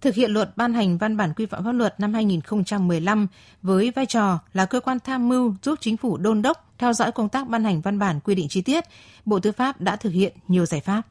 thực 0.00 0.14
hiện 0.14 0.30
luật 0.30 0.56
ban 0.56 0.74
hành 0.74 0.98
văn 0.98 1.16
bản 1.16 1.32
quy 1.36 1.46
phạm 1.46 1.64
pháp 1.64 1.72
luật 1.72 2.00
năm 2.00 2.14
2015 2.14 3.26
với 3.62 3.90
vai 3.90 4.06
trò 4.06 4.38
là 4.52 4.66
cơ 4.66 4.80
quan 4.80 4.98
tham 5.04 5.28
mưu 5.28 5.54
giúp 5.62 5.78
chính 5.80 5.96
phủ 5.96 6.16
đôn 6.16 6.42
đốc 6.42 6.74
theo 6.78 6.92
dõi 6.92 7.12
công 7.12 7.28
tác 7.28 7.48
ban 7.48 7.64
hành 7.64 7.80
văn 7.80 7.98
bản 7.98 8.20
quy 8.20 8.34
định 8.34 8.48
chi 8.48 8.62
tiết, 8.62 8.84
Bộ 9.24 9.40
Tư 9.40 9.52
pháp 9.52 9.80
đã 9.80 9.96
thực 9.96 10.10
hiện 10.10 10.32
nhiều 10.48 10.66
giải 10.66 10.80
pháp. 10.80 11.02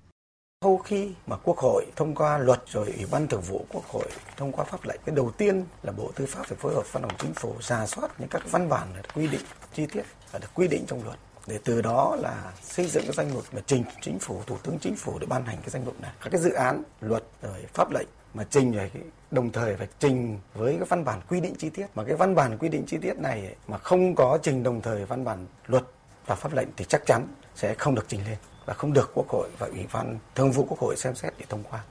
Sau 0.64 0.78
khi 0.78 1.12
mà 1.28 1.38
Quốc 1.44 1.58
hội 1.58 1.86
thông 1.96 2.16
qua 2.16 2.38
luật 2.38 2.62
rồi 2.68 2.94
Ủy 2.98 3.06
ban 3.12 3.28
Thường 3.28 3.42
vụ 3.42 3.66
Quốc 3.74 3.84
hội 3.86 4.06
thông 4.38 4.52
qua 4.52 4.66
pháp 4.66 4.86
lệnh, 4.86 5.00
cái 5.06 5.16
đầu 5.16 5.32
tiên 5.32 5.66
là 5.84 5.92
Bộ 5.92 6.12
Tư 6.16 6.26
pháp 6.26 6.46
phải 6.46 6.58
phối 6.58 6.74
hợp 6.74 6.94
văn 6.94 7.04
phòng 7.04 7.18
chính 7.20 7.34
phủ 7.34 7.54
ra 7.60 7.86
soát 7.86 8.12
những 8.20 8.30
các 8.30 8.42
văn 8.52 8.70
bản 8.70 8.88
được 8.96 9.02
quy 9.16 9.28
định 9.28 9.42
chi 9.74 9.86
tiết 9.86 10.04
và 10.32 10.40
được 10.40 10.48
quy 10.54 10.68
định 10.68 10.84
trong 10.88 11.04
luật. 11.04 11.18
Để 11.48 11.60
từ 11.64 11.82
đó 11.82 12.18
là 12.20 12.54
xây 12.62 12.86
dựng 12.88 13.04
cái 13.04 13.14
danh 13.14 13.34
mục 13.34 13.44
mà 13.52 13.62
trình 13.66 13.84
chính 14.02 14.20
phủ 14.20 14.42
thủ 14.48 14.58
tướng 14.64 14.78
chính 14.82 14.96
phủ 14.96 15.20
để 15.20 15.28
ban 15.30 15.46
hành 15.46 15.58
cái 15.58 15.70
danh 15.70 15.86
mục 15.86 16.02
này. 16.02 16.12
Các 16.22 16.30
cái 16.30 16.42
dự 16.42 16.54
án 16.54 16.84
luật 17.02 17.24
rồi 17.42 17.66
pháp 17.74 17.92
lệnh 17.92 18.08
mà 18.34 18.44
trình 18.50 18.72
rồi 18.72 18.92
đồng 19.32 19.52
thời 19.52 19.76
phải 19.76 19.88
trình 20.00 20.40
với 20.54 20.74
cái 20.74 20.86
văn 20.90 21.06
bản 21.06 21.22
quy 21.30 21.40
định 21.42 21.56
chi 21.58 21.70
tiết. 21.70 21.86
Mà 21.96 22.04
cái 22.04 22.16
văn 22.16 22.36
bản 22.36 22.58
quy 22.58 22.70
định 22.70 22.84
chi 22.88 22.98
tiết 23.02 23.18
này 23.18 23.46
ấy, 23.46 23.56
mà 23.68 23.78
không 23.78 24.16
có 24.16 24.40
trình 24.44 24.64
đồng 24.64 24.82
thời 24.82 25.06
văn 25.06 25.24
bản 25.24 25.46
luật 25.68 25.84
và 26.26 26.36
pháp 26.36 26.54
lệnh 26.54 26.68
thì 26.78 26.86
chắc 26.90 27.02
chắn 27.06 27.28
sẽ 27.56 27.74
không 27.74 27.96
được 27.96 28.06
trình 28.08 28.22
lên 28.26 28.38
và 28.70 28.76
không 28.76 28.94
được 28.94 29.12
quốc 29.14 29.30
hội 29.30 29.50
và 29.60 29.68
ủy 29.68 29.86
ban 29.94 30.18
thường 30.36 30.52
vụ 30.52 30.66
quốc 30.70 30.80
hội 30.80 30.96
xem 30.96 31.16
xét 31.16 31.34
để 31.40 31.46
thông 31.50 31.64
qua 31.70 31.84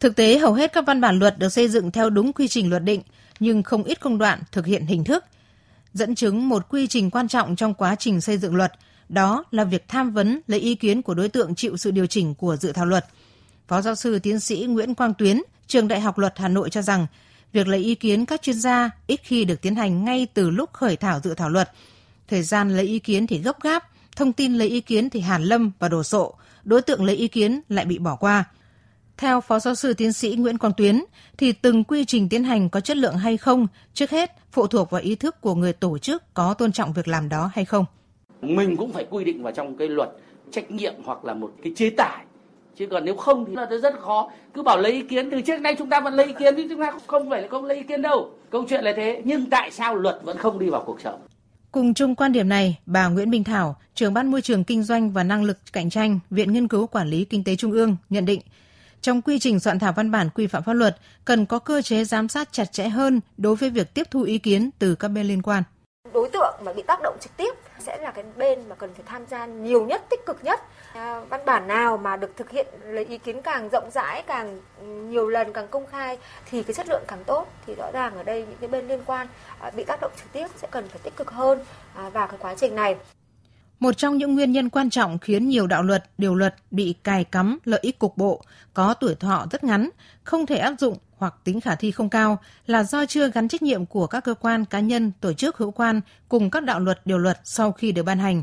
Thực 0.00 0.16
tế, 0.16 0.38
hầu 0.38 0.52
hết 0.52 0.72
các 0.72 0.84
văn 0.86 1.00
bản 1.00 1.18
luật 1.18 1.38
được 1.38 1.48
xây 1.48 1.68
dựng 1.68 1.90
theo 1.90 2.10
đúng 2.10 2.32
quy 2.32 2.48
trình 2.48 2.70
luật 2.70 2.84
định, 2.84 3.02
nhưng 3.40 3.62
không 3.62 3.84
ít 3.84 4.00
công 4.00 4.18
đoạn 4.18 4.40
thực 4.52 4.66
hiện 4.66 4.86
hình 4.86 5.04
thức. 5.04 5.24
Dẫn 5.94 6.14
chứng 6.14 6.48
một 6.48 6.68
quy 6.68 6.86
trình 6.86 7.10
quan 7.10 7.28
trọng 7.28 7.56
trong 7.56 7.74
quá 7.74 7.94
trình 7.94 8.20
xây 8.20 8.38
dựng 8.38 8.54
luật, 8.54 8.72
đó 9.08 9.44
là 9.50 9.64
việc 9.64 9.88
tham 9.88 10.10
vấn 10.10 10.40
lấy 10.46 10.60
ý 10.60 10.74
kiến 10.74 11.02
của 11.02 11.14
đối 11.14 11.28
tượng 11.28 11.54
chịu 11.54 11.76
sự 11.76 11.90
điều 11.90 12.06
chỉnh 12.06 12.34
của 12.34 12.56
dự 12.56 12.72
thảo 12.72 12.86
luật. 12.86 13.04
Phó 13.68 13.80
giáo 13.80 13.94
sư 13.94 14.18
tiến 14.18 14.40
sĩ 14.40 14.66
Nguyễn 14.68 14.94
Quang 14.94 15.14
Tuyến, 15.14 15.40
trường 15.66 15.88
Đại 15.88 16.00
học 16.00 16.18
Luật 16.18 16.32
Hà 16.36 16.48
Nội 16.48 16.70
cho 16.70 16.82
rằng, 16.82 17.06
việc 17.52 17.68
lấy 17.68 17.80
ý 17.80 17.94
kiến 17.94 18.26
các 18.26 18.42
chuyên 18.42 18.60
gia 18.60 18.90
ít 19.06 19.20
khi 19.22 19.44
được 19.44 19.60
tiến 19.62 19.74
hành 19.74 20.04
ngay 20.04 20.26
từ 20.34 20.50
lúc 20.50 20.72
khởi 20.72 20.96
thảo 20.96 21.20
dự 21.24 21.34
thảo 21.34 21.48
luật. 21.48 21.70
Thời 22.28 22.42
gian 22.42 22.76
lấy 22.76 22.86
ý 22.86 22.98
kiến 22.98 23.26
thì 23.26 23.38
gấp 23.38 23.62
gáp, 23.62 23.84
thông 24.18 24.32
tin 24.32 24.54
lấy 24.54 24.68
ý 24.68 24.80
kiến 24.80 25.10
thì 25.10 25.20
hàn 25.20 25.42
lâm 25.42 25.70
và 25.78 25.88
đồ 25.88 26.02
sộ, 26.02 26.34
đối 26.64 26.82
tượng 26.82 27.04
lấy 27.04 27.16
ý 27.16 27.28
kiến 27.28 27.60
lại 27.68 27.84
bị 27.84 27.98
bỏ 27.98 28.16
qua. 28.16 28.44
Theo 29.16 29.40
Phó 29.40 29.58
Giáo 29.58 29.74
sư 29.74 29.94
Tiến 29.94 30.12
sĩ 30.12 30.36
Nguyễn 30.38 30.58
Quang 30.58 30.72
Tuyến, 30.76 31.04
thì 31.36 31.52
từng 31.52 31.84
quy 31.84 32.04
trình 32.04 32.28
tiến 32.28 32.44
hành 32.44 32.70
có 32.70 32.80
chất 32.80 32.96
lượng 32.96 33.16
hay 33.16 33.36
không, 33.36 33.66
trước 33.94 34.10
hết 34.10 34.30
phụ 34.52 34.66
thuộc 34.66 34.90
vào 34.90 35.00
ý 35.00 35.14
thức 35.14 35.40
của 35.40 35.54
người 35.54 35.72
tổ 35.72 35.98
chức 35.98 36.34
có 36.34 36.54
tôn 36.54 36.72
trọng 36.72 36.92
việc 36.92 37.08
làm 37.08 37.28
đó 37.28 37.50
hay 37.54 37.64
không. 37.64 37.84
Mình 38.42 38.76
cũng 38.76 38.92
phải 38.92 39.06
quy 39.10 39.24
định 39.24 39.42
vào 39.42 39.52
trong 39.52 39.76
cái 39.76 39.88
luật 39.88 40.08
trách 40.50 40.70
nhiệm 40.70 40.94
hoặc 41.04 41.24
là 41.24 41.34
một 41.34 41.52
cái 41.62 41.72
chế 41.76 41.90
tải. 41.90 42.24
Chứ 42.76 42.86
còn 42.90 43.04
nếu 43.04 43.16
không 43.16 43.44
thì 43.44 43.54
là 43.54 43.66
rất 43.82 43.94
khó. 44.00 44.30
Cứ 44.54 44.62
bảo 44.62 44.78
lấy 44.78 44.92
ý 44.92 45.02
kiến, 45.02 45.30
từ 45.30 45.40
trước 45.40 45.60
nay 45.60 45.74
chúng 45.78 45.90
ta 45.90 46.00
vẫn 46.00 46.14
lấy 46.14 46.26
ý 46.26 46.32
kiến, 46.38 46.54
nhưng 46.56 46.68
chúng 46.68 46.80
ta 46.80 46.92
không 47.06 47.30
phải 47.30 47.42
là 47.42 47.48
không 47.48 47.64
lấy 47.64 47.76
ý 47.76 47.82
kiến 47.82 48.02
đâu. 48.02 48.30
Câu 48.50 48.64
chuyện 48.68 48.84
là 48.84 48.92
thế, 48.96 49.22
nhưng 49.24 49.50
tại 49.50 49.70
sao 49.70 49.94
luật 49.94 50.20
vẫn 50.22 50.36
không 50.38 50.58
đi 50.58 50.70
vào 50.70 50.82
cuộc 50.86 51.00
sống? 51.00 51.20
Cùng 51.72 51.94
chung 51.94 52.14
quan 52.14 52.32
điểm 52.32 52.48
này, 52.48 52.78
bà 52.86 53.08
Nguyễn 53.08 53.30
Minh 53.30 53.44
Thảo, 53.44 53.76
trưởng 53.94 54.14
ban 54.14 54.30
môi 54.30 54.42
trường 54.42 54.64
kinh 54.64 54.82
doanh 54.82 55.10
và 55.10 55.22
năng 55.24 55.44
lực 55.44 55.58
cạnh 55.72 55.90
tranh, 55.90 56.18
Viện 56.30 56.52
Nghiên 56.52 56.68
cứu 56.68 56.86
Quản 56.86 57.08
lý 57.08 57.24
Kinh 57.24 57.44
tế 57.44 57.56
Trung 57.56 57.72
ương 57.72 57.96
nhận 58.10 58.26
định, 58.26 58.40
trong 59.00 59.22
quy 59.22 59.38
trình 59.38 59.60
soạn 59.60 59.78
thảo 59.78 59.92
văn 59.92 60.10
bản 60.10 60.28
quy 60.34 60.46
phạm 60.46 60.62
pháp 60.62 60.72
luật 60.72 60.96
cần 61.24 61.46
có 61.46 61.58
cơ 61.58 61.82
chế 61.82 62.04
giám 62.04 62.28
sát 62.28 62.48
chặt 62.52 62.72
chẽ 62.72 62.88
hơn 62.88 63.20
đối 63.36 63.56
với 63.56 63.70
việc 63.70 63.94
tiếp 63.94 64.06
thu 64.10 64.22
ý 64.22 64.38
kiến 64.38 64.70
từ 64.78 64.94
các 64.94 65.08
bên 65.08 65.26
liên 65.26 65.42
quan. 65.42 65.62
Đối 66.14 66.28
tượng 66.28 66.54
mà 66.64 66.72
bị 66.72 66.82
tác 66.82 67.02
động 67.02 67.16
trực 67.20 67.36
tiếp 67.36 67.54
sẽ 67.78 67.98
là 68.02 68.10
cái 68.10 68.24
bên 68.36 68.68
mà 68.68 68.74
cần 68.74 68.94
phải 68.94 69.02
tham 69.06 69.26
gia 69.30 69.46
nhiều 69.46 69.86
nhất, 69.86 70.02
tích 70.10 70.20
cực 70.26 70.44
nhất. 70.44 70.60
À, 70.92 71.20
văn 71.20 71.40
bản 71.46 71.68
nào 71.68 71.96
mà 71.96 72.16
được 72.16 72.36
thực 72.36 72.50
hiện 72.50 72.66
lấy 72.84 73.04
ý 73.04 73.18
kiến 73.18 73.42
càng 73.42 73.68
rộng 73.68 73.90
rãi, 73.90 74.22
càng 74.26 74.60
nhiều 75.10 75.28
lần, 75.28 75.52
càng 75.52 75.68
công 75.68 75.86
khai 75.86 76.18
thì 76.50 76.62
cái 76.62 76.74
chất 76.74 76.88
lượng 76.88 77.02
càng 77.08 77.24
tốt. 77.26 77.48
Thì 77.66 77.74
rõ 77.74 77.90
ràng 77.92 78.16
ở 78.16 78.22
đây 78.22 78.40
những 78.40 78.58
cái 78.60 78.68
bên 78.68 78.88
liên 78.88 79.00
quan 79.06 79.26
à, 79.60 79.70
bị 79.70 79.84
tác 79.84 80.00
động 80.00 80.12
trực 80.16 80.32
tiếp 80.32 80.46
sẽ 80.56 80.68
cần 80.70 80.88
phải 80.88 81.00
tích 81.02 81.16
cực 81.16 81.30
hơn 81.30 81.58
à, 81.94 82.08
vào 82.08 82.26
cái 82.26 82.38
quá 82.40 82.54
trình 82.54 82.74
này. 82.74 82.96
Một 83.80 83.96
trong 83.96 84.16
những 84.16 84.34
nguyên 84.34 84.52
nhân 84.52 84.70
quan 84.70 84.90
trọng 84.90 85.18
khiến 85.18 85.48
nhiều 85.48 85.66
đạo 85.66 85.82
luật, 85.82 86.04
điều 86.18 86.34
luật 86.34 86.54
bị 86.70 86.94
cài 87.04 87.24
cắm 87.24 87.58
lợi 87.64 87.80
ích 87.82 87.98
cục 87.98 88.16
bộ, 88.16 88.42
có 88.74 88.94
tuổi 88.94 89.14
thọ 89.14 89.46
rất 89.50 89.64
ngắn, 89.64 89.90
không 90.24 90.46
thể 90.46 90.56
áp 90.56 90.74
dụng 90.78 90.98
hoặc 91.18 91.34
tính 91.44 91.60
khả 91.60 91.74
thi 91.74 91.90
không 91.90 92.08
cao 92.08 92.38
là 92.66 92.84
do 92.84 93.06
chưa 93.06 93.30
gắn 93.30 93.48
trách 93.48 93.62
nhiệm 93.62 93.86
của 93.86 94.06
các 94.06 94.24
cơ 94.24 94.34
quan 94.34 94.64
cá 94.64 94.80
nhân, 94.80 95.12
tổ 95.20 95.32
chức 95.32 95.56
hữu 95.56 95.70
quan 95.70 96.00
cùng 96.28 96.50
các 96.50 96.64
đạo 96.64 96.80
luật, 96.80 97.00
điều 97.04 97.18
luật 97.18 97.40
sau 97.44 97.72
khi 97.72 97.92
được 97.92 98.02
ban 98.02 98.18
hành. 98.18 98.42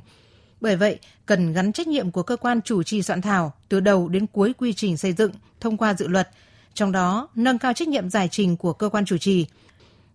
Bởi 0.62 0.76
vậy, 0.76 1.00
cần 1.26 1.54
gắn 1.54 1.72
trách 1.74 1.88
nhiệm 1.88 2.12
của 2.12 2.24
cơ 2.24 2.36
quan 2.36 2.62
chủ 2.62 2.84
trì 2.84 3.02
soạn 3.02 3.22
thảo 3.22 3.54
từ 3.70 3.80
đầu 3.80 4.10
đến 4.10 4.28
cuối 4.28 4.54
quy 4.58 4.74
trình 4.74 4.98
xây 4.98 5.14
dựng, 5.14 5.32
thông 5.60 5.78
qua 5.78 5.94
dự 5.94 6.08
luật, 6.08 6.30
trong 6.74 6.92
đó 6.92 7.28
nâng 7.36 7.58
cao 7.58 7.74
trách 7.74 7.88
nhiệm 7.88 8.10
giải 8.10 8.28
trình 8.32 8.58
của 8.58 8.74
cơ 8.74 8.90
quan 8.90 9.06
chủ 9.06 9.18
trì, 9.18 9.46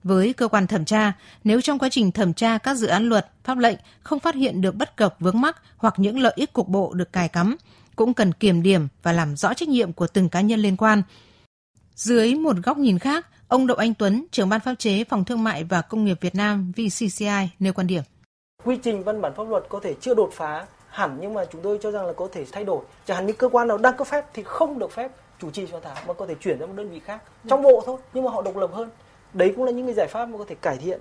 với 0.04 0.32
cơ 0.32 0.48
quan 0.48 0.66
thẩm 0.66 0.84
tra 0.84 1.12
nếu 1.44 1.60
trong 1.60 1.78
quá 1.78 1.88
trình 1.88 2.12
thẩm 2.12 2.34
tra 2.34 2.58
các 2.58 2.76
dự 2.76 2.86
án 2.86 3.08
luật, 3.08 3.30
pháp 3.44 3.58
lệnh 3.58 3.76
không 4.02 4.20
phát 4.20 4.34
hiện 4.34 4.60
được 4.60 4.74
bất 4.74 4.96
cập 4.96 5.16
vướng 5.20 5.40
mắc 5.40 5.56
hoặc 5.76 5.94
những 5.96 6.18
lợi 6.18 6.32
ích 6.36 6.52
cục 6.52 6.68
bộ 6.68 6.92
được 6.94 7.12
cài 7.12 7.28
cắm, 7.28 7.56
cũng 7.96 8.14
cần 8.14 8.32
kiểm 8.32 8.62
điểm 8.62 8.88
và 9.02 9.12
làm 9.12 9.36
rõ 9.36 9.54
trách 9.54 9.68
nhiệm 9.68 9.92
của 9.92 10.06
từng 10.06 10.28
cá 10.28 10.40
nhân 10.40 10.60
liên 10.60 10.76
quan. 10.76 11.02
Dưới 11.94 12.34
một 12.34 12.56
góc 12.64 12.78
nhìn 12.78 12.98
khác, 12.98 13.26
ông 13.48 13.66
Đậu 13.66 13.76
Anh 13.76 13.94
Tuấn, 13.94 14.26
trưởng 14.30 14.48
ban 14.48 14.60
pháp 14.60 14.74
chế 14.78 15.04
Phòng 15.04 15.24
Thương 15.24 15.44
mại 15.44 15.64
và 15.64 15.82
Công 15.82 16.04
nghiệp 16.04 16.18
Việt 16.20 16.34
Nam 16.34 16.72
VCCI 16.76 17.48
nêu 17.58 17.72
quan 17.72 17.86
điểm. 17.86 18.02
Quy 18.64 18.76
trình 18.82 19.04
văn 19.04 19.20
bản 19.20 19.32
pháp 19.36 19.48
luật 19.48 19.64
có 19.68 19.80
thể 19.82 19.94
chưa 20.00 20.14
đột 20.14 20.30
phá 20.32 20.66
hẳn 20.88 21.18
nhưng 21.20 21.34
mà 21.34 21.44
chúng 21.52 21.62
tôi 21.62 21.78
cho 21.82 21.90
rằng 21.90 22.06
là 22.06 22.12
có 22.12 22.28
thể 22.32 22.44
thay 22.52 22.64
đổi. 22.64 22.84
Chẳng 23.06 23.16
hạn 23.16 23.26
như 23.26 23.32
cơ 23.32 23.48
quan 23.48 23.68
nào 23.68 23.78
đang 23.78 23.96
cấp 23.96 24.06
phép 24.06 24.24
thì 24.34 24.42
không 24.42 24.78
được 24.78 24.92
phép 24.92 25.10
chủ 25.40 25.50
trì 25.50 25.66
soạn 25.66 25.82
thảo 25.82 25.96
mà 26.06 26.14
có 26.14 26.26
thể 26.26 26.34
chuyển 26.40 26.58
ra 26.58 26.66
một 26.66 26.72
đơn 26.76 26.90
vị 26.90 27.00
khác 27.04 27.22
trong 27.48 27.62
bộ 27.62 27.82
thôi 27.86 27.98
nhưng 28.14 28.24
mà 28.24 28.30
họ 28.30 28.42
độc 28.42 28.56
lập 28.56 28.70
hơn 28.72 28.90
đấy 29.34 29.52
cũng 29.56 29.64
là 29.64 29.72
những 29.72 29.86
cái 29.86 29.94
giải 29.94 30.06
pháp 30.10 30.26
mà 30.26 30.38
có 30.38 30.44
thể 30.48 30.54
cải 30.54 30.76
thiện 30.76 31.00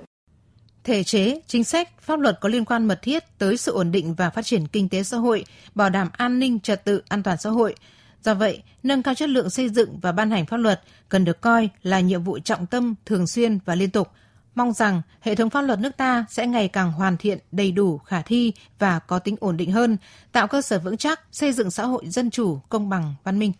thể 0.83 1.03
chế, 1.03 1.41
chính 1.47 1.63
sách, 1.63 2.01
pháp 2.01 2.19
luật 2.19 2.37
có 2.41 2.49
liên 2.49 2.65
quan 2.65 2.85
mật 2.85 2.99
thiết 3.01 3.23
tới 3.37 3.57
sự 3.57 3.71
ổn 3.71 3.91
định 3.91 4.13
và 4.13 4.29
phát 4.29 4.45
triển 4.45 4.67
kinh 4.67 4.89
tế 4.89 5.03
xã 5.03 5.17
hội, 5.17 5.45
bảo 5.75 5.89
đảm 5.89 6.09
an 6.17 6.39
ninh, 6.39 6.59
trật 6.59 6.85
tự, 6.85 7.01
an 7.09 7.23
toàn 7.23 7.37
xã 7.37 7.49
hội. 7.49 7.75
Do 8.23 8.33
vậy, 8.33 8.63
nâng 8.83 9.03
cao 9.03 9.15
chất 9.15 9.29
lượng 9.29 9.49
xây 9.49 9.69
dựng 9.69 9.99
và 9.99 10.11
ban 10.11 10.31
hành 10.31 10.45
pháp 10.45 10.57
luật 10.57 10.81
cần 11.09 11.25
được 11.25 11.41
coi 11.41 11.69
là 11.83 11.99
nhiệm 11.99 12.23
vụ 12.23 12.39
trọng 12.39 12.65
tâm, 12.65 12.95
thường 13.05 13.27
xuyên 13.27 13.59
và 13.65 13.75
liên 13.75 13.89
tục. 13.89 14.07
Mong 14.55 14.73
rằng 14.73 15.01
hệ 15.21 15.35
thống 15.35 15.49
pháp 15.49 15.61
luật 15.61 15.79
nước 15.79 15.97
ta 15.97 16.25
sẽ 16.29 16.47
ngày 16.47 16.67
càng 16.67 16.91
hoàn 16.91 17.17
thiện, 17.17 17.39
đầy 17.51 17.71
đủ, 17.71 17.97
khả 17.97 18.21
thi 18.21 18.53
và 18.79 18.99
có 18.99 19.19
tính 19.19 19.35
ổn 19.39 19.57
định 19.57 19.71
hơn, 19.71 19.97
tạo 20.31 20.47
cơ 20.47 20.61
sở 20.61 20.79
vững 20.79 20.97
chắc 20.97 21.21
xây 21.31 21.53
dựng 21.53 21.71
xã 21.71 21.85
hội 21.85 22.03
dân 22.07 22.29
chủ, 22.29 22.59
công 22.69 22.89
bằng, 22.89 23.15
văn 23.23 23.39
minh. 23.39 23.51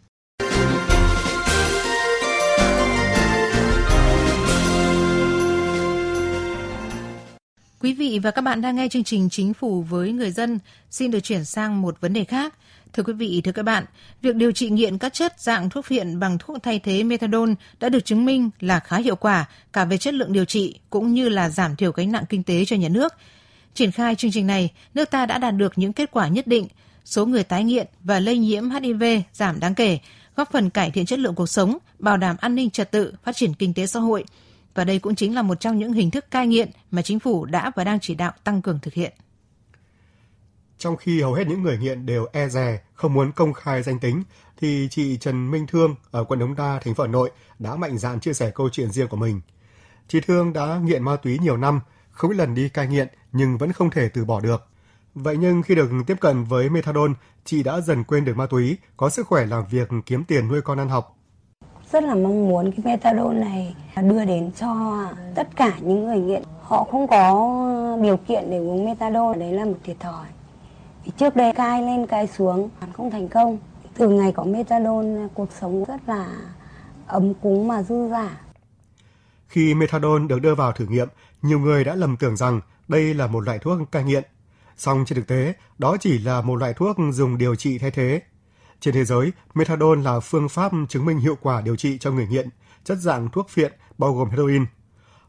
Quý 7.81 7.93
vị 7.93 8.19
và 8.23 8.31
các 8.31 8.41
bạn 8.41 8.61
đang 8.61 8.75
nghe 8.75 8.87
chương 8.87 9.03
trình 9.03 9.29
Chính 9.29 9.53
phủ 9.53 9.81
với 9.81 10.11
người 10.11 10.31
dân. 10.31 10.59
Xin 10.89 11.11
được 11.11 11.19
chuyển 11.19 11.45
sang 11.45 11.81
một 11.81 12.01
vấn 12.01 12.13
đề 12.13 12.23
khác. 12.23 12.53
Thưa 12.93 13.03
quý 13.03 13.13
vị, 13.13 13.41
thưa 13.43 13.51
các 13.51 13.63
bạn, 13.63 13.85
việc 14.21 14.35
điều 14.35 14.51
trị 14.51 14.69
nghiện 14.69 14.97
các 14.97 15.13
chất 15.13 15.39
dạng 15.39 15.69
thuốc 15.69 15.85
phiện 15.85 16.19
bằng 16.19 16.37
thuốc 16.37 16.57
thay 16.63 16.79
thế 16.79 17.03
methadone 17.03 17.53
đã 17.79 17.89
được 17.89 18.05
chứng 18.05 18.25
minh 18.25 18.49
là 18.59 18.79
khá 18.79 18.97
hiệu 18.97 19.15
quả 19.15 19.45
cả 19.73 19.85
về 19.85 19.97
chất 19.97 20.13
lượng 20.13 20.33
điều 20.33 20.45
trị 20.45 20.79
cũng 20.89 21.13
như 21.13 21.29
là 21.29 21.49
giảm 21.49 21.75
thiểu 21.75 21.91
gánh 21.91 22.11
nặng 22.11 22.23
kinh 22.29 22.43
tế 22.43 22.65
cho 22.65 22.75
nhà 22.75 22.89
nước. 22.89 23.13
Triển 23.73 23.91
khai 23.91 24.15
chương 24.15 24.31
trình 24.31 24.47
này, 24.47 24.71
nước 24.93 25.11
ta 25.11 25.25
đã 25.25 25.37
đạt 25.37 25.55
được 25.55 25.73
những 25.75 25.93
kết 25.93 26.11
quả 26.11 26.27
nhất 26.27 26.47
định. 26.47 26.67
Số 27.05 27.25
người 27.25 27.43
tái 27.43 27.63
nghiện 27.63 27.87
và 28.03 28.19
lây 28.19 28.37
nhiễm 28.37 28.69
HIV 28.69 29.03
giảm 29.33 29.59
đáng 29.59 29.75
kể, 29.75 29.99
góp 30.35 30.51
phần 30.51 30.69
cải 30.69 30.91
thiện 30.91 31.05
chất 31.05 31.19
lượng 31.19 31.35
cuộc 31.35 31.49
sống, 31.49 31.77
bảo 31.99 32.17
đảm 32.17 32.35
an 32.39 32.55
ninh 32.55 32.69
trật 32.69 32.91
tự, 32.91 33.13
phát 33.23 33.35
triển 33.35 33.53
kinh 33.53 33.73
tế 33.73 33.87
xã 33.87 33.99
hội– 33.99 34.23
và 34.79 34.83
đây 34.83 34.99
cũng 34.99 35.15
chính 35.15 35.35
là 35.35 35.41
một 35.41 35.59
trong 35.59 35.79
những 35.79 35.93
hình 35.93 36.11
thức 36.11 36.31
cai 36.31 36.47
nghiện 36.47 36.69
mà 36.91 37.01
chính 37.01 37.19
phủ 37.19 37.45
đã 37.45 37.71
và 37.75 37.83
đang 37.83 37.99
chỉ 37.99 38.15
đạo 38.15 38.31
tăng 38.43 38.61
cường 38.61 38.79
thực 38.81 38.93
hiện. 38.93 39.13
Trong 40.79 40.97
khi 40.97 41.21
hầu 41.21 41.33
hết 41.33 41.47
những 41.47 41.63
người 41.63 41.77
nghiện 41.77 42.05
đều 42.05 42.25
e 42.31 42.47
dè, 42.47 42.79
không 42.93 43.13
muốn 43.13 43.31
công 43.31 43.53
khai 43.53 43.83
danh 43.83 43.99
tính, 43.99 44.23
thì 44.61 44.87
chị 44.91 45.17
Trần 45.17 45.51
Minh 45.51 45.67
Thương 45.67 45.95
ở 46.11 46.23
quận 46.23 46.39
Đống 46.39 46.55
Đa, 46.55 46.79
thành 46.83 46.93
phố 46.93 47.03
Hà 47.03 47.09
Nội 47.09 47.31
đã 47.59 47.75
mạnh 47.75 47.97
dạn 47.97 48.19
chia 48.19 48.33
sẻ 48.33 48.51
câu 48.55 48.69
chuyện 48.69 48.91
riêng 48.91 49.07
của 49.07 49.17
mình. 49.17 49.41
Chị 50.07 50.19
Thương 50.27 50.53
đã 50.53 50.79
nghiện 50.83 51.03
ma 51.03 51.15
túy 51.15 51.39
nhiều 51.39 51.57
năm, 51.57 51.81
không 52.11 52.31
ít 52.31 52.35
lần 52.35 52.55
đi 52.55 52.69
cai 52.69 52.87
nghiện 52.87 53.07
nhưng 53.31 53.57
vẫn 53.57 53.71
không 53.71 53.89
thể 53.89 54.09
từ 54.09 54.25
bỏ 54.25 54.39
được. 54.39 54.67
Vậy 55.15 55.37
nhưng 55.37 55.61
khi 55.61 55.75
được 55.75 55.89
tiếp 56.07 56.17
cận 56.19 56.43
với 56.43 56.69
methadone, 56.69 57.13
chị 57.45 57.63
đã 57.63 57.81
dần 57.81 58.03
quên 58.03 58.25
được 58.25 58.37
ma 58.37 58.45
túy, 58.45 58.77
có 58.97 59.09
sức 59.09 59.27
khỏe 59.27 59.45
làm 59.45 59.63
việc 59.69 59.89
kiếm 60.05 60.23
tiền 60.23 60.47
nuôi 60.47 60.61
con 60.61 60.79
ăn 60.79 60.89
học. 60.89 61.15
Rất 61.91 62.03
là 62.03 62.15
mong 62.15 62.49
muốn 62.49 62.71
cái 62.71 62.81
methadone 62.85 63.39
này 63.39 63.75
đưa 64.03 64.25
đến 64.25 64.51
cho 64.59 64.99
tất 65.35 65.47
cả 65.55 65.73
những 65.81 66.05
người 66.05 66.19
nghiện. 66.19 66.43
Họ 66.61 66.83
không 66.91 67.07
có 67.07 67.97
điều 68.01 68.17
kiện 68.17 68.49
để 68.49 68.57
uống 68.57 68.85
methadone, 68.85 69.39
đấy 69.39 69.53
là 69.53 69.65
một 69.65 69.77
thiệt 69.83 69.99
thòi. 69.99 70.25
Trước 71.17 71.35
đây 71.35 71.53
cai 71.53 71.81
lên 71.81 72.07
cai 72.07 72.27
xuống 72.27 72.69
không 72.93 73.11
thành 73.11 73.29
công. 73.29 73.59
Từ 73.97 74.09
ngày 74.09 74.31
có 74.31 74.43
methadone, 74.43 75.27
cuộc 75.33 75.49
sống 75.61 75.83
rất 75.87 76.01
là 76.07 76.27
ấm 77.07 77.33
cúng 77.33 77.67
mà 77.67 77.83
dư 77.83 78.09
dả. 78.11 78.29
Khi 79.47 79.73
methadone 79.73 80.27
được 80.27 80.39
đưa 80.41 80.55
vào 80.55 80.71
thử 80.71 80.85
nghiệm, 80.85 81.07
nhiều 81.41 81.59
người 81.59 81.83
đã 81.83 81.95
lầm 81.95 82.17
tưởng 82.17 82.35
rằng 82.35 82.61
đây 82.87 83.13
là 83.13 83.27
một 83.27 83.39
loại 83.39 83.59
thuốc 83.59 83.91
cai 83.91 84.03
nghiện. 84.03 84.23
Song 84.77 85.03
trên 85.07 85.15
thực 85.15 85.27
tế, 85.27 85.53
đó 85.77 85.97
chỉ 85.99 86.17
là 86.17 86.41
một 86.41 86.55
loại 86.55 86.73
thuốc 86.73 86.97
dùng 87.11 87.37
điều 87.37 87.55
trị 87.55 87.77
thay 87.77 87.91
thế. 87.91 88.21
Trên 88.79 88.93
thế 88.93 89.05
giới, 89.05 89.31
methadone 89.53 90.01
là 90.01 90.19
phương 90.19 90.49
pháp 90.49 90.71
chứng 90.89 91.05
minh 91.05 91.17
hiệu 91.17 91.37
quả 91.41 91.61
điều 91.61 91.75
trị 91.75 91.97
cho 91.97 92.11
người 92.11 92.27
nghiện, 92.27 92.49
chất 92.83 92.97
dạng 92.97 93.29
thuốc 93.29 93.49
phiện 93.49 93.73
bao 93.97 94.13
gồm 94.13 94.29
heroin. 94.29 94.65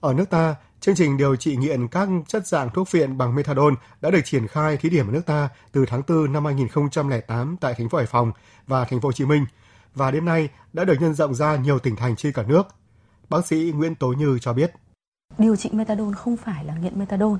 Ở 0.00 0.14
nước 0.14 0.30
ta, 0.30 0.54
chương 0.80 0.94
trình 0.94 1.16
điều 1.16 1.36
trị 1.36 1.56
nghiện 1.56 1.88
các 1.88 2.08
chất 2.26 2.46
dạng 2.46 2.70
thuốc 2.70 2.88
phiện 2.88 3.18
bằng 3.18 3.34
methadone 3.34 3.74
đã 4.00 4.10
được 4.10 4.20
triển 4.24 4.46
khai 4.46 4.76
thí 4.76 4.90
điểm 4.90 5.08
ở 5.08 5.12
nước 5.12 5.26
ta 5.26 5.48
từ 5.72 5.84
tháng 5.86 6.02
4 6.08 6.32
năm 6.32 6.44
2008 6.44 7.56
tại 7.60 7.74
thành 7.74 7.88
phố 7.88 7.98
Hải 7.98 8.06
Phòng 8.06 8.32
và 8.66 8.84
thành 8.84 9.00
phố 9.00 9.08
Hồ 9.08 9.12
Chí 9.12 9.24
Minh 9.24 9.46
và 9.94 10.10
đến 10.10 10.24
nay 10.24 10.48
đã 10.72 10.84
được 10.84 11.00
nhân 11.00 11.14
rộng 11.14 11.34
ra 11.34 11.56
nhiều 11.56 11.78
tỉnh 11.78 11.96
thành 11.96 12.16
trên 12.16 12.32
cả 12.32 12.42
nước. 12.42 12.62
Bác 13.28 13.46
sĩ 13.46 13.72
Nguyễn 13.74 13.94
Tố 13.94 14.08
Như 14.08 14.38
cho 14.38 14.52
biết. 14.52 14.72
Điều 15.38 15.56
trị 15.56 15.70
methadone 15.72 16.14
không 16.16 16.36
phải 16.36 16.64
là 16.64 16.74
nghiện 16.74 16.98
methadone, 16.98 17.38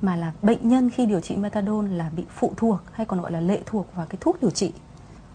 mà 0.00 0.16
là 0.16 0.32
bệnh 0.42 0.68
nhân 0.68 0.90
khi 0.90 1.06
điều 1.06 1.20
trị 1.20 1.36
methadone 1.36 1.88
là 1.88 2.10
bị 2.16 2.24
phụ 2.36 2.54
thuộc 2.56 2.78
hay 2.92 3.06
còn 3.06 3.20
gọi 3.20 3.32
là 3.32 3.40
lệ 3.40 3.60
thuộc 3.66 3.94
vào 3.94 4.06
cái 4.06 4.16
thuốc 4.20 4.40
điều 4.40 4.50
trị. 4.50 4.72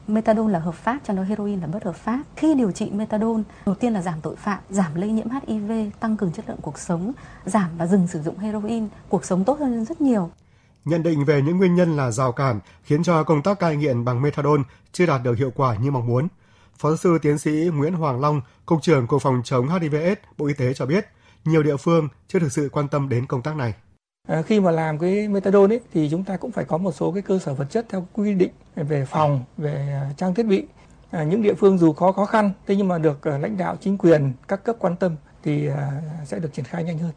Methadone 0.08 0.54
là 0.54 0.60
hợp 0.60 0.76
pháp, 0.76 1.00
trong 1.04 1.16
đó 1.16 1.24
heroin 1.24 1.62
là 1.62 1.68
bất 1.68 1.84
hợp 1.84 1.96
pháp. 1.96 2.24
Khi 2.36 2.56
điều 2.56 2.72
trị 2.72 2.90
methadone, 2.92 3.44
đầu 3.66 3.76
tiên 3.76 3.94
là 3.94 4.02
giảm 4.02 4.22
tội 4.22 4.36
phạm, 4.36 4.60
giảm 4.70 4.96
lây 4.96 5.12
nhiễm 5.12 5.28
HIV, 5.48 5.72
tăng 6.00 6.18
cường 6.18 6.32
chất 6.32 6.50
lượng 6.50 6.58
cuộc 6.62 6.80
sống, 6.80 7.12
giảm 7.46 7.70
và 7.78 7.88
dừng 7.88 8.08
sử 8.08 8.22
dụng 8.22 8.38
heroin, 8.38 8.88
cuộc 9.10 9.26
sống 9.26 9.44
tốt 9.44 9.60
hơn 9.60 9.86
rất 9.86 10.02
nhiều. 10.02 10.30
Nhận 10.86 11.04
định 11.04 11.26
về 11.26 11.42
những 11.42 11.58
nguyên 11.58 11.76
nhân 11.76 11.98
là 11.98 12.12
rào 12.12 12.32
cản 12.32 12.60
khiến 12.84 13.04
cho 13.04 13.24
công 13.24 13.42
tác 13.42 13.60
cai 13.60 13.76
nghiện 13.76 14.06
bằng 14.06 14.22
methadone 14.22 14.64
chưa 14.92 15.06
đạt 15.06 15.24
được 15.24 15.38
hiệu 15.38 15.52
quả 15.56 15.76
như 15.76 15.92
mong 15.92 16.08
muốn. 16.08 16.28
Phó 16.78 16.90
giáo 16.90 16.98
sư 16.98 17.18
tiến 17.22 17.38
sĩ 17.38 17.70
Nguyễn 17.74 17.94
Hoàng 17.94 18.22
Long, 18.22 18.42
Cục 18.66 18.82
trưởng 18.82 19.08
Cục 19.08 19.22
Phòng 19.22 19.42
chống 19.44 19.70
HIVS, 19.70 20.18
Bộ 20.38 20.48
Y 20.48 20.54
tế 20.54 20.74
cho 20.74 20.86
biết, 20.86 21.06
nhiều 21.46 21.64
địa 21.64 21.78
phương 21.78 22.08
chưa 22.28 22.40
thực 22.40 22.52
sự 22.52 22.70
quan 22.72 22.88
tâm 22.88 23.10
đến 23.10 23.26
công 23.26 23.42
tác 23.42 23.56
này. 23.56 23.74
À, 24.28 24.42
khi 24.42 24.60
mà 24.60 24.72
làm 24.72 25.00
cái 25.00 25.28
methadone 25.28 25.74
ấy, 25.76 25.82
thì 25.94 26.08
chúng 26.12 26.24
ta 26.24 26.38
cũng 26.38 26.52
phải 26.52 26.66
có 26.66 26.78
một 26.78 26.92
số 26.92 27.12
cái 27.12 27.22
cơ 27.22 27.40
sở 27.40 27.54
vật 27.54 27.68
chất 27.70 27.86
theo 27.90 28.08
quy 28.14 28.34
định 28.34 28.52
về 28.76 29.06
phòng, 29.06 29.44
về 29.58 30.00
ờ, 30.02 30.14
trang 30.18 30.34
thiết 30.34 30.44
bị. 30.44 30.66
À, 31.12 31.24
những 31.24 31.42
địa 31.42 31.54
phương 31.54 31.78
dù 31.78 31.94
có 31.94 32.12
khó 32.12 32.26
khăn, 32.26 32.52
thế 32.68 32.76
nhưng 32.76 32.88
mà 32.88 32.98
được 32.98 33.26
lãnh 33.26 33.58
đạo 33.58 33.78
chính 33.82 33.98
quyền 33.98 34.34
các 34.48 34.64
cấp 34.64 34.76
quan 34.80 34.96
tâm 34.96 35.16
thì 35.44 35.70
sẽ 36.26 36.40
được 36.40 36.54
triển 36.54 36.66
khai 36.66 36.84
nhanh 36.84 36.98
hơn. 36.98 37.12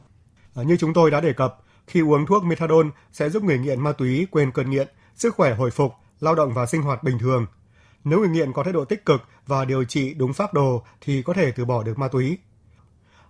À, 0.54 0.62
như 0.62 0.76
chúng 0.76 0.94
tôi 0.94 1.10
đã 1.10 1.20
đề 1.20 1.32
cập, 1.32 1.58
khi 1.86 2.00
uống 2.00 2.26
thuốc 2.26 2.44
methadone 2.44 2.88
sẽ 3.12 3.30
giúp 3.30 3.42
người 3.42 3.58
nghiện 3.58 3.80
ma 3.80 3.92
túy 3.92 4.26
quên 4.30 4.52
cơn 4.52 4.70
nghiện, 4.70 4.88
sức 5.14 5.34
khỏe 5.34 5.54
hồi 5.54 5.70
phục, 5.70 5.92
lao 6.20 6.34
động 6.34 6.54
và 6.54 6.66
sinh 6.66 6.82
hoạt 6.82 7.02
bình 7.02 7.18
thường. 7.18 7.46
Nếu 8.04 8.18
người 8.18 8.28
nghiện 8.28 8.52
có 8.52 8.62
thái 8.62 8.72
độ 8.72 8.84
tích 8.84 9.04
cực 9.04 9.22
và 9.46 9.64
điều 9.64 9.84
trị 9.84 10.14
đúng 10.14 10.32
pháp 10.32 10.54
đồ 10.54 10.82
thì 11.00 11.22
có 11.22 11.32
thể 11.32 11.52
từ 11.52 11.64
bỏ 11.64 11.82
được 11.82 11.98
ma 11.98 12.08
túy. 12.08 12.38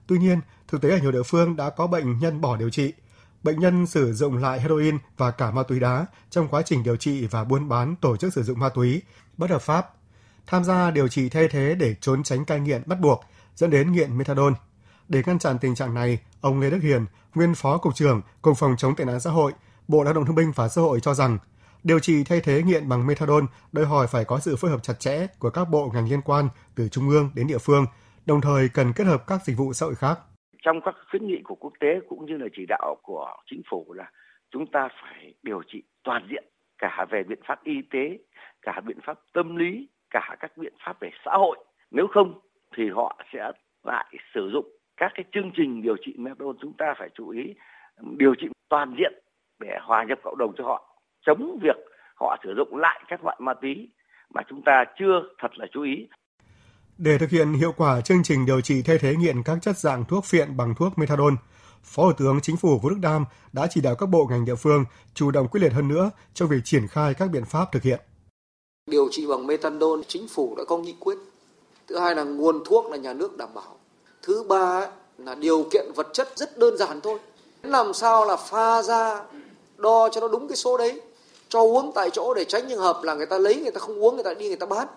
Tuy 0.07 0.19
nhiên, 0.19 0.41
thực 0.69 0.83
tế 0.83 0.91
ở 0.91 0.99
nhiều 0.99 1.13
địa 1.13 1.23
phương 1.23 1.57
đã 1.57 1.71
có 1.71 1.87
bệnh 1.87 2.19
nhân 2.19 2.41
bỏ 2.41 2.57
điều 2.57 2.71
trị. 2.71 2.93
Bệnh 3.43 3.61
nhân 3.61 3.87
sử 3.87 4.13
dụng 4.13 4.37
lại 4.37 4.61
heroin 4.61 4.99
và 5.17 5.31
cả 5.31 5.51
ma 5.51 5.63
túy 5.63 5.81
đá 5.81 6.07
trong 6.31 6.49
quá 6.49 6.63
trình 6.63 6.83
điều 6.83 6.97
trị 6.97 7.27
và 7.27 7.45
buôn 7.45 7.69
bán 7.69 7.97
tổ 7.97 8.17
chức 8.17 8.33
sử 8.35 8.43
dụng 8.43 8.59
ma 8.59 8.69
túy 8.69 9.03
bất 9.37 9.51
hợp 9.51 9.63
pháp. 9.63 9.91
Tham 10.47 10.65
gia 10.65 10.91
điều 10.91 11.09
trị 11.09 11.29
thay 11.29 11.49
thế 11.49 11.75
để 11.75 11.95
trốn 12.01 12.23
tránh 12.23 12.45
cai 12.45 12.61
nghiện 12.61 12.83
bắt 12.87 13.01
buộc 13.01 13.25
dẫn 13.57 13.71
đến 13.71 13.93
nghiện 13.93 14.19
methadone. 14.19 14.55
Để 15.09 15.23
ngăn 15.27 15.39
chặn 15.39 15.59
tình 15.59 15.75
trạng 15.75 15.95
này, 15.95 16.19
ông 16.41 16.61
Lê 16.61 16.71
Đức 16.71 16.79
Hiền, 16.83 17.07
nguyên 17.35 17.55
phó 17.55 17.79
cục 17.79 17.95
trưởng 17.95 18.23
Cục 18.43 18.59
phòng 18.59 18.75
chống 18.79 18.97
tệ 18.97 19.05
nạn 19.05 19.21
xã 19.21 19.31
hội, 19.31 19.53
Bộ 19.89 20.03
Lao 20.03 20.15
động 20.15 20.27
Thương 20.27 20.35
binh 20.35 20.53
và 20.55 20.69
Xã 20.69 20.81
hội 20.83 21.01
cho 21.01 21.15
rằng 21.15 21.39
điều 21.83 21.99
trị 21.99 22.25
thay 22.25 22.41
thế 22.41 22.63
nghiện 22.63 22.89
bằng 22.89 23.07
methadone 23.07 23.47
đòi 23.73 23.87
hỏi 23.87 24.07
phải 24.07 24.25
có 24.25 24.41
sự 24.41 24.57
phối 24.57 24.71
hợp 24.71 24.83
chặt 24.83 25.01
chẽ 25.01 25.27
của 25.39 25.51
các 25.51 25.65
bộ 25.65 25.91
ngành 25.95 26.09
liên 26.09 26.23
quan 26.23 26.49
từ 26.75 26.89
trung 26.89 27.09
ương 27.09 27.31
đến 27.35 27.47
địa 27.47 27.59
phương, 27.59 27.87
đồng 28.27 28.41
thời 28.41 28.69
cần 28.69 28.93
kết 28.93 29.07
hợp 29.07 29.27
các 29.27 29.45
dịch 29.45 29.57
vụ 29.57 29.73
xã 29.73 29.87
hội 29.87 29.95
khác. 29.95 30.19
Trong 30.63 30.81
các 30.81 30.95
khuyến 31.11 31.27
nghị 31.27 31.41
của 31.45 31.55
quốc 31.55 31.73
tế 31.81 32.01
cũng 32.09 32.27
như 32.27 32.37
là 32.37 32.47
chỉ 32.53 32.67
đạo 32.69 32.97
của 33.03 33.37
chính 33.47 33.63
phủ 33.71 33.93
là 33.93 34.11
chúng 34.51 34.67
ta 34.67 34.89
phải 35.03 35.35
điều 35.43 35.63
trị 35.63 35.83
toàn 36.03 36.27
diện 36.31 36.45
cả 36.79 37.07
về 37.11 37.23
biện 37.23 37.39
pháp 37.45 37.65
y 37.65 37.83
tế, 37.83 38.19
cả 38.63 38.81
biện 38.81 38.99
pháp 39.03 39.19
tâm 39.33 39.57
lý, 39.57 39.89
cả 40.11 40.37
các 40.41 40.57
biện 40.57 40.73
pháp 40.85 41.01
về 41.01 41.11
xã 41.25 41.33
hội. 41.33 41.59
Nếu 41.91 42.07
không 42.07 42.41
thì 42.77 42.91
họ 42.91 43.21
sẽ 43.33 43.53
lại 43.85 44.15
sử 44.35 44.51
dụng 44.53 44.67
các 44.97 45.13
cái 45.15 45.25
chương 45.33 45.51
trình 45.57 45.83
điều 45.83 45.97
trị 45.97 46.15
methadone 46.19 46.59
chúng 46.61 46.73
ta 46.73 46.95
phải 46.99 47.09
chú 47.15 47.29
ý 47.29 47.55
điều 48.01 48.35
trị 48.35 48.49
toàn 48.69 48.95
diện 48.99 49.13
để 49.59 49.79
hòa 49.83 50.05
nhập 50.05 50.19
cộng 50.23 50.39
đồng 50.39 50.53
cho 50.57 50.65
họ 50.65 50.97
chống 51.27 51.59
việc 51.63 51.77
họ 52.17 52.37
sử 52.43 52.55
dụng 52.57 52.77
lại 52.77 53.01
các 53.09 53.25
loại 53.25 53.37
ma 53.41 53.55
túy 53.55 53.89
mà 54.35 54.43
chúng 54.49 54.63
ta 54.63 54.85
chưa 54.99 55.23
thật 55.39 55.59
là 55.59 55.67
chú 55.73 55.83
ý. 55.83 56.09
Để 57.03 57.19
thực 57.19 57.31
hiện 57.31 57.53
hiệu 57.53 57.73
quả 57.77 58.01
chương 58.01 58.23
trình 58.25 58.47
điều 58.47 58.61
trị 58.61 58.83
thay 58.83 58.99
thế 58.99 59.15
nghiện 59.17 59.43
các 59.43 59.59
chất 59.63 59.79
dạng 59.79 60.05
thuốc 60.05 60.25
phiện 60.25 60.57
bằng 60.57 60.75
thuốc 60.79 60.99
methadone, 60.99 61.35
Phó 61.85 62.03
Thủ 62.03 62.13
tướng 62.19 62.41
Chính 62.43 62.57
phủ 62.57 62.79
Vũ 62.83 62.91
Đức 62.91 62.99
Đam 63.01 63.25
đã 63.53 63.67
chỉ 63.71 63.81
đạo 63.81 63.95
các 63.95 64.07
bộ 64.07 64.27
ngành 64.31 64.45
địa 64.45 64.55
phương 64.55 64.85
chủ 65.15 65.31
động 65.31 65.49
quyết 65.49 65.61
liệt 65.61 65.73
hơn 65.73 65.89
nữa 65.89 66.11
trong 66.35 66.49
việc 66.49 66.61
triển 66.65 66.89
khai 66.89 67.15
các 67.15 67.31
biện 67.31 67.45
pháp 67.45 67.73
thực 67.73 67.83
hiện. 67.83 68.01
Điều 68.91 69.09
trị 69.11 69.27
bằng 69.27 69.47
methadone, 69.47 70.03
chính 70.09 70.29
phủ 70.29 70.55
đã 70.59 70.65
có 70.65 70.79
nghị 70.79 70.95
quyết. 71.01 71.19
Thứ 71.89 71.99
hai 71.99 72.15
là 72.15 72.23
nguồn 72.23 72.65
thuốc 72.65 72.91
là 72.91 72.97
nhà 72.97 73.13
nước 73.13 73.37
đảm 73.37 73.49
bảo. 73.55 73.77
Thứ 74.23 74.45
ba 74.49 74.87
là 75.19 75.35
điều 75.35 75.67
kiện 75.71 75.93
vật 75.97 76.07
chất 76.13 76.29
rất 76.37 76.59
đơn 76.59 76.77
giản 76.79 77.01
thôi. 77.01 77.19
Làm 77.63 77.95
sao 77.95 78.25
là 78.25 78.37
pha 78.37 78.83
ra, 78.83 79.21
đo 79.77 80.09
cho 80.13 80.21
nó 80.21 80.29
đúng 80.29 80.49
cái 80.49 80.57
số 80.57 80.79
đấy, 80.79 81.01
cho 81.49 81.61
uống 81.61 81.93
tại 81.95 82.11
chỗ 82.13 82.35
để 82.35 82.45
tránh 82.45 82.63
trường 82.69 82.81
hợp 82.81 83.01
là 83.03 83.15
người 83.15 83.27
ta 83.27 83.39
lấy, 83.39 83.57
người 83.57 83.73
ta 83.73 83.81
không 83.81 84.05
uống, 84.05 84.15
người 84.15 84.25
ta 84.25 84.35
đi 84.35 84.49
người 84.49 84.57
ta 84.57 84.67
bán. 84.67 84.89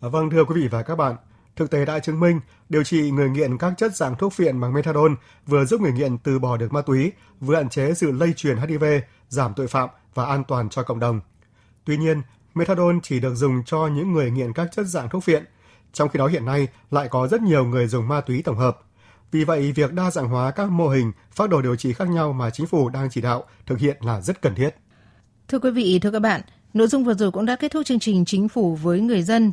À, 0.00 0.08
vâng 0.08 0.30
thưa 0.30 0.44
quý 0.44 0.60
vị 0.60 0.68
và 0.68 0.82
các 0.82 0.94
bạn, 0.94 1.16
thực 1.56 1.70
tế 1.70 1.84
đã 1.84 1.98
chứng 1.98 2.20
minh 2.20 2.40
điều 2.68 2.84
trị 2.84 3.10
người 3.10 3.30
nghiện 3.30 3.58
các 3.58 3.72
chất 3.76 3.96
dạng 3.96 4.16
thuốc 4.16 4.32
phiện 4.32 4.60
bằng 4.60 4.72
methadone 4.72 5.14
vừa 5.46 5.64
giúp 5.64 5.80
người 5.80 5.92
nghiện 5.92 6.18
từ 6.18 6.38
bỏ 6.38 6.56
được 6.56 6.72
ma 6.72 6.82
túy, 6.82 7.12
vừa 7.40 7.56
hạn 7.56 7.68
chế 7.68 7.94
sự 7.94 8.12
lây 8.12 8.32
truyền 8.32 8.56
HIV, 8.56 8.84
giảm 9.28 9.54
tội 9.54 9.66
phạm 9.66 9.88
và 10.14 10.24
an 10.24 10.44
toàn 10.48 10.68
cho 10.68 10.82
cộng 10.82 11.00
đồng. 11.00 11.20
Tuy 11.84 11.96
nhiên, 11.96 12.22
methadone 12.54 12.98
chỉ 13.02 13.20
được 13.20 13.34
dùng 13.34 13.62
cho 13.66 13.86
những 13.86 14.12
người 14.12 14.30
nghiện 14.30 14.52
các 14.52 14.68
chất 14.72 14.86
dạng 14.86 15.08
thuốc 15.08 15.24
phiện, 15.24 15.44
trong 15.92 16.08
khi 16.08 16.18
đó 16.18 16.26
hiện 16.26 16.44
nay 16.44 16.68
lại 16.90 17.08
có 17.08 17.28
rất 17.28 17.42
nhiều 17.42 17.64
người 17.64 17.86
dùng 17.86 18.08
ma 18.08 18.20
túy 18.20 18.42
tổng 18.42 18.56
hợp. 18.56 18.78
Vì 19.30 19.44
vậy, 19.44 19.72
việc 19.72 19.92
đa 19.92 20.10
dạng 20.10 20.28
hóa 20.28 20.50
các 20.50 20.70
mô 20.70 20.88
hình, 20.88 21.12
phác 21.32 21.50
đồ 21.50 21.62
điều 21.62 21.76
trị 21.76 21.92
khác 21.92 22.08
nhau 22.08 22.32
mà 22.32 22.50
chính 22.50 22.66
phủ 22.66 22.88
đang 22.88 23.08
chỉ 23.10 23.20
đạo 23.20 23.44
thực 23.66 23.78
hiện 23.78 23.96
là 24.00 24.20
rất 24.20 24.42
cần 24.42 24.54
thiết. 24.54 24.70
Thưa 25.48 25.58
quý 25.58 25.70
vị, 25.70 25.98
thưa 26.02 26.10
các 26.10 26.20
bạn, 26.20 26.40
nội 26.74 26.86
dung 26.86 27.04
vừa 27.04 27.14
rồi 27.14 27.30
cũng 27.30 27.46
đã 27.46 27.56
kết 27.56 27.72
thúc 27.72 27.86
chương 27.86 27.98
trình 27.98 28.24
Chính 28.24 28.48
phủ 28.48 28.74
với 28.76 29.00
người 29.00 29.22
dân. 29.22 29.52